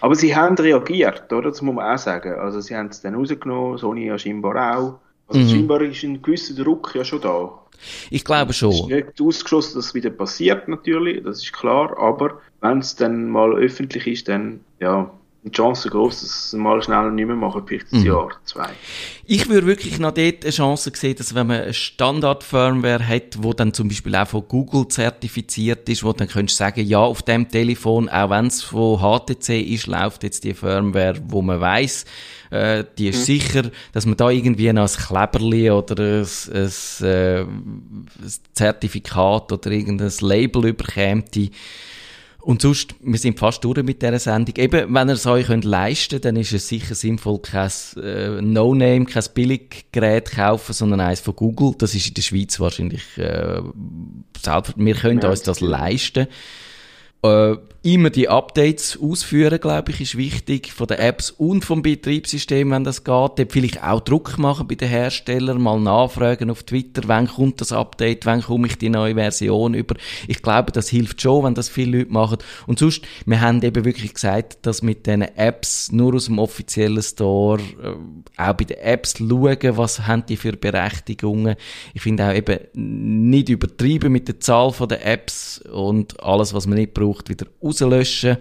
Aber 0.00 0.14
sie 0.14 0.34
haben 0.34 0.56
reagiert, 0.56 1.32
oder? 1.32 1.50
Das 1.50 1.62
muss 1.62 1.74
man 1.74 1.94
auch 1.94 1.98
sagen. 1.98 2.34
Also 2.34 2.60
sie 2.60 2.76
haben 2.76 2.88
es 2.88 3.00
dann 3.00 3.14
rausgenommen, 3.14 3.78
Sony 3.78 4.06
ja 4.06 4.18
scheinbar 4.18 4.76
auch. 4.78 4.98
Also 5.28 5.40
Mhm. 5.40 5.48
scheinbar 5.48 5.80
ist 5.82 6.02
ein 6.04 6.22
gewisser 6.22 6.54
Druck 6.54 6.94
ja 6.94 7.04
schon 7.04 7.20
da. 7.20 7.50
Ich 8.10 8.24
glaube 8.24 8.50
Es 8.52 8.62
ist 8.62 8.76
schon. 8.78 8.88
nicht 8.88 9.20
ausgeschlossen, 9.20 9.74
dass 9.76 9.86
es 9.86 9.94
wieder 9.94 10.10
passiert, 10.10 10.66
natürlich, 10.68 11.22
das 11.24 11.42
ist 11.42 11.52
klar, 11.52 11.96
aber 11.98 12.40
wenn 12.62 12.78
es 12.78 12.96
dann 12.96 13.28
mal 13.28 13.52
öffentlich 13.54 14.06
ist, 14.06 14.28
dann, 14.28 14.60
ja, 14.80 15.10
die 15.46 15.52
Chance 15.52 15.88
groß, 15.90 16.20
dass 16.22 16.50
sie 16.50 16.56
es 16.56 16.60
mal 16.60 16.82
schneller 16.82 17.10
nicht 17.10 17.26
mehr 17.26 17.36
machen, 17.36 17.62
vielleicht 17.66 17.92
Mhm. 17.92 17.98
ein 18.00 18.04
Jahr, 18.06 18.28
zwei. 18.44 18.68
Ich 19.26 19.48
würde 19.48 19.66
wirklich 19.66 19.98
noch 19.98 20.12
dort 20.12 20.44
eine 20.44 20.52
Chance 20.52 20.90
sehen, 20.94 21.14
dass 21.16 21.34
wenn 21.34 21.46
man 21.46 21.62
eine 21.62 21.72
Standard-Firmware 21.74 23.06
hat, 23.06 23.42
wo 23.42 23.52
dann 23.52 23.72
zum 23.72 23.88
Beispiel 23.88 24.14
auch 24.16 24.26
von 24.26 24.46
Google 24.48 24.88
zertifiziert 24.88 25.88
ist, 25.88 26.02
wo 26.02 26.12
dann 26.12 26.28
könntest 26.28 26.58
du 26.58 26.64
sagen, 26.64 26.84
ja, 26.84 26.98
auf 26.98 27.22
dem 27.22 27.48
Telefon, 27.48 28.08
auch 28.08 28.30
wenn 28.30 28.46
es 28.46 28.62
von 28.62 28.98
HTC 28.98 29.60
ist, 29.60 29.86
läuft 29.86 30.24
jetzt 30.24 30.42
die 30.44 30.54
Firmware, 30.54 31.20
wo 31.28 31.42
man 31.42 31.60
weiß, 31.60 32.04
äh, 32.50 32.84
die 32.98 33.08
ist 33.08 33.24
sicher, 33.24 33.70
dass 33.92 34.04
man 34.06 34.16
da 34.16 34.30
irgendwie 34.30 34.72
noch 34.72 34.88
ein 34.88 35.04
Kleberli 35.06 35.70
oder 35.70 36.02
ein, 36.02 36.26
ein, 36.52 37.06
äh, 37.06 37.40
ein 37.42 38.06
Zertifikat 38.52 39.52
oder 39.52 39.70
irgendein 39.70 40.12
Label 40.20 40.66
überkämt, 40.66 41.34
und 42.46 42.62
sonst, 42.62 42.94
wir 43.00 43.18
sind 43.18 43.38
fast 43.40 43.64
durch 43.64 43.82
mit 43.82 44.00
dieser 44.02 44.20
Sendung. 44.20 44.54
Eben, 44.56 44.94
wenn 44.94 45.08
ihr 45.08 45.14
es 45.14 45.26
euch 45.26 45.46
könnt 45.48 45.64
leisten 45.64 46.20
dann 46.20 46.36
ist 46.36 46.52
es 46.52 46.68
sicher 46.68 46.94
sinnvoll, 46.94 47.40
kein 47.40 47.70
äh, 48.00 48.40
No-Name, 48.40 49.04
kein 49.06 49.24
Billiggerät 49.34 50.30
kaufen, 50.30 50.72
sondern 50.72 51.00
eins 51.00 51.18
von 51.18 51.34
Google. 51.34 51.74
Das 51.76 51.92
ist 51.94 52.06
in 52.06 52.14
der 52.14 52.22
Schweiz 52.22 52.60
wahrscheinlich 52.60 53.02
äh, 53.18 53.60
selber. 54.40 54.68
Wir 54.76 54.94
können 54.94 55.20
Ja, 55.20 55.30
uns 55.30 55.42
das 55.42 55.58
das- 55.58 55.68
leisten. 55.68 56.28
Äh, 57.22 57.56
immer 57.86 58.10
die 58.10 58.28
Updates 58.28 58.98
ausführen, 59.00 59.60
glaube 59.60 59.92
ich, 59.92 60.00
ist 60.00 60.16
wichtig, 60.16 60.72
von 60.72 60.88
den 60.88 60.98
Apps 60.98 61.30
und 61.30 61.64
vom 61.64 61.82
Betriebssystem, 61.82 62.72
wenn 62.72 62.82
das 62.82 63.04
geht. 63.04 63.14
Dort 63.14 63.52
vielleicht 63.52 63.80
auch 63.84 64.00
Druck 64.00 64.38
machen 64.38 64.66
bei 64.66 64.74
den 64.74 64.88
Herstellern, 64.88 65.62
mal 65.62 65.78
nachfragen 65.78 66.50
auf 66.50 66.64
Twitter, 66.64 67.02
wann 67.06 67.28
kommt 67.28 67.60
das 67.60 67.70
Update, 67.70 68.26
wann 68.26 68.42
komme 68.42 68.66
ich 68.66 68.76
die 68.76 68.88
neue 68.88 69.14
Version 69.14 69.74
über. 69.74 69.94
Ich 70.26 70.42
glaube, 70.42 70.72
das 70.72 70.88
hilft 70.88 71.22
schon, 71.22 71.44
wenn 71.44 71.54
das 71.54 71.68
viele 71.68 71.98
Leute 71.98 72.12
machen. 72.12 72.38
Und 72.66 72.80
sonst, 72.80 73.02
wir 73.24 73.40
haben 73.40 73.62
eben 73.62 73.84
wirklich 73.84 74.14
gesagt, 74.14 74.66
dass 74.66 74.82
mit 74.82 75.06
diesen 75.06 75.22
Apps 75.22 75.92
nur 75.92 76.14
aus 76.16 76.24
dem 76.24 76.40
offiziellen 76.40 77.02
Store, 77.02 77.60
äh, 77.60 78.42
auch 78.42 78.54
bei 78.54 78.64
den 78.64 78.78
Apps 78.78 79.14
schauen, 79.18 79.76
was 79.76 80.08
haben 80.08 80.26
die 80.26 80.36
für 80.36 80.54
Berechtigungen. 80.54 81.54
Ich 81.94 82.02
finde 82.02 82.28
auch 82.28 82.34
eben 82.34 82.58
nicht 82.72 83.48
übertrieben 83.48 84.10
mit 84.10 84.26
der 84.26 84.40
Zahl 84.40 84.72
von 84.72 84.88
den 84.88 85.02
Apps 85.02 85.60
und 85.72 86.20
alles, 86.20 86.52
was 86.52 86.66
man 86.66 86.78
nicht 86.78 86.92
braucht, 86.92 87.28
wieder 87.28 87.46
rauslöschen. 87.84 88.38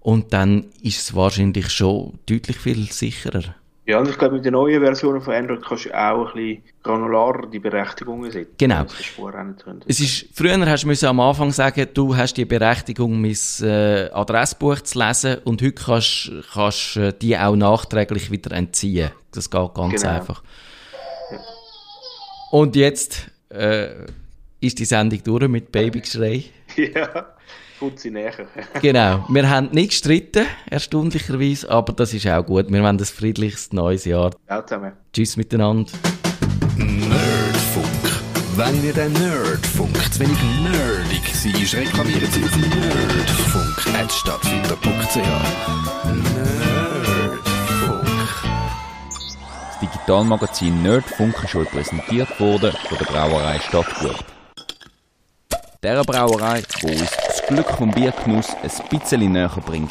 Und 0.00 0.32
dann 0.32 0.66
ist 0.82 1.00
es 1.00 1.14
wahrscheinlich 1.14 1.70
schon 1.70 2.18
deutlich 2.26 2.58
viel 2.58 2.90
sicherer. 2.90 3.54
Ja, 3.86 3.98
und 3.98 4.08
ich 4.08 4.16
glaube, 4.16 4.36
mit 4.36 4.44
den 4.46 4.52
neuen 4.54 4.82
Versionen 4.82 5.20
von 5.20 5.34
Android 5.34 5.62
kannst 5.62 5.84
du 5.84 5.90
auch 5.94 6.28
ein 6.28 6.34
bisschen 6.34 6.62
granularer 6.82 7.46
die 7.50 7.58
Berechtigungen 7.58 8.30
setzen. 8.30 8.54
Genau. 8.56 8.84
Du. 8.84 9.72
Es 9.86 10.00
ist, 10.00 10.26
früher 10.32 10.58
hast 10.64 10.84
du 10.84 11.06
am 11.08 11.20
Anfang 11.20 11.52
sagen, 11.52 11.86
du 11.92 12.16
hast 12.16 12.34
die 12.34 12.46
Berechtigung, 12.46 13.20
mein 13.20 13.36
äh, 13.60 14.08
Adressbuch 14.10 14.80
zu 14.80 14.98
lesen 14.98 15.36
und 15.44 15.60
heute 15.60 15.72
kannst 15.72 16.32
kannst 16.54 16.96
äh, 16.96 17.12
die 17.12 17.36
auch 17.36 17.56
nachträglich 17.56 18.30
wieder 18.30 18.52
entziehen. 18.52 19.10
Das 19.32 19.50
geht 19.50 19.74
ganz 19.74 20.00
Genau. 20.00 20.14
einfach. 20.14 20.42
Und 22.52 22.76
jetzt 22.76 23.30
äh, 23.50 23.88
ist 24.60 24.78
die 24.78 24.84
Sendung 24.86 25.22
durch 25.24 25.48
mit 25.48 25.70
Babygeschrei. 25.72 26.44
Ja, 26.76 27.26
kommt 27.78 28.00
sie 28.00 28.10
näher. 28.10 28.32
Genau. 28.80 29.24
Wir 29.28 29.48
haben 29.48 29.68
nicht 29.72 29.90
gestritten, 29.90 30.46
erstaunlicherweise, 30.70 31.70
aber 31.70 31.92
das 31.92 32.12
ist 32.14 32.26
auch 32.26 32.44
gut. 32.44 32.66
Wir 32.70 32.82
wollen 32.82 32.96
ein 32.96 33.04
friedliches 33.04 33.72
neues 33.72 34.04
Jahr. 34.04 34.32
Ciao 34.46 34.62
zusammen. 34.62 34.92
Tschüss 35.12 35.36
miteinander. 35.36 35.90
Nerdfunk. 36.76 37.86
Wenn 38.56 38.80
dir 38.82 38.92
der 38.92 39.08
Nerdfunk 39.08 39.96
zu 40.12 40.20
wenig 40.20 40.38
nerdig 40.62 41.22
war, 41.44 41.80
reklamieren 41.80 42.30
Sie 42.30 42.44
auf 42.44 42.56
nerdfunk.stadtfinder.ch. 42.56 45.16
Nerdfunk. 46.34 48.06
Das 49.68 49.78
Digitalmagazin 49.80 50.82
Nerdfunk 50.82 51.34
ist 51.44 51.54
euch 51.56 51.70
präsentiert 51.70 52.38
worden 52.40 52.72
von 52.88 52.98
der 52.98 53.06
Brauerei 53.06 53.58
Stadtgut. 53.60 54.24
Der 55.84 56.02
Brauerei, 56.02 56.62
wo 56.80 56.88
uns 56.88 57.10
das 57.26 57.46
Glück 57.46 57.68
vom 57.72 57.90
Biergenuss 57.90 58.48
ein 58.62 58.88
bisschen 58.88 59.30
näher 59.30 59.50
bringt. 59.66 59.90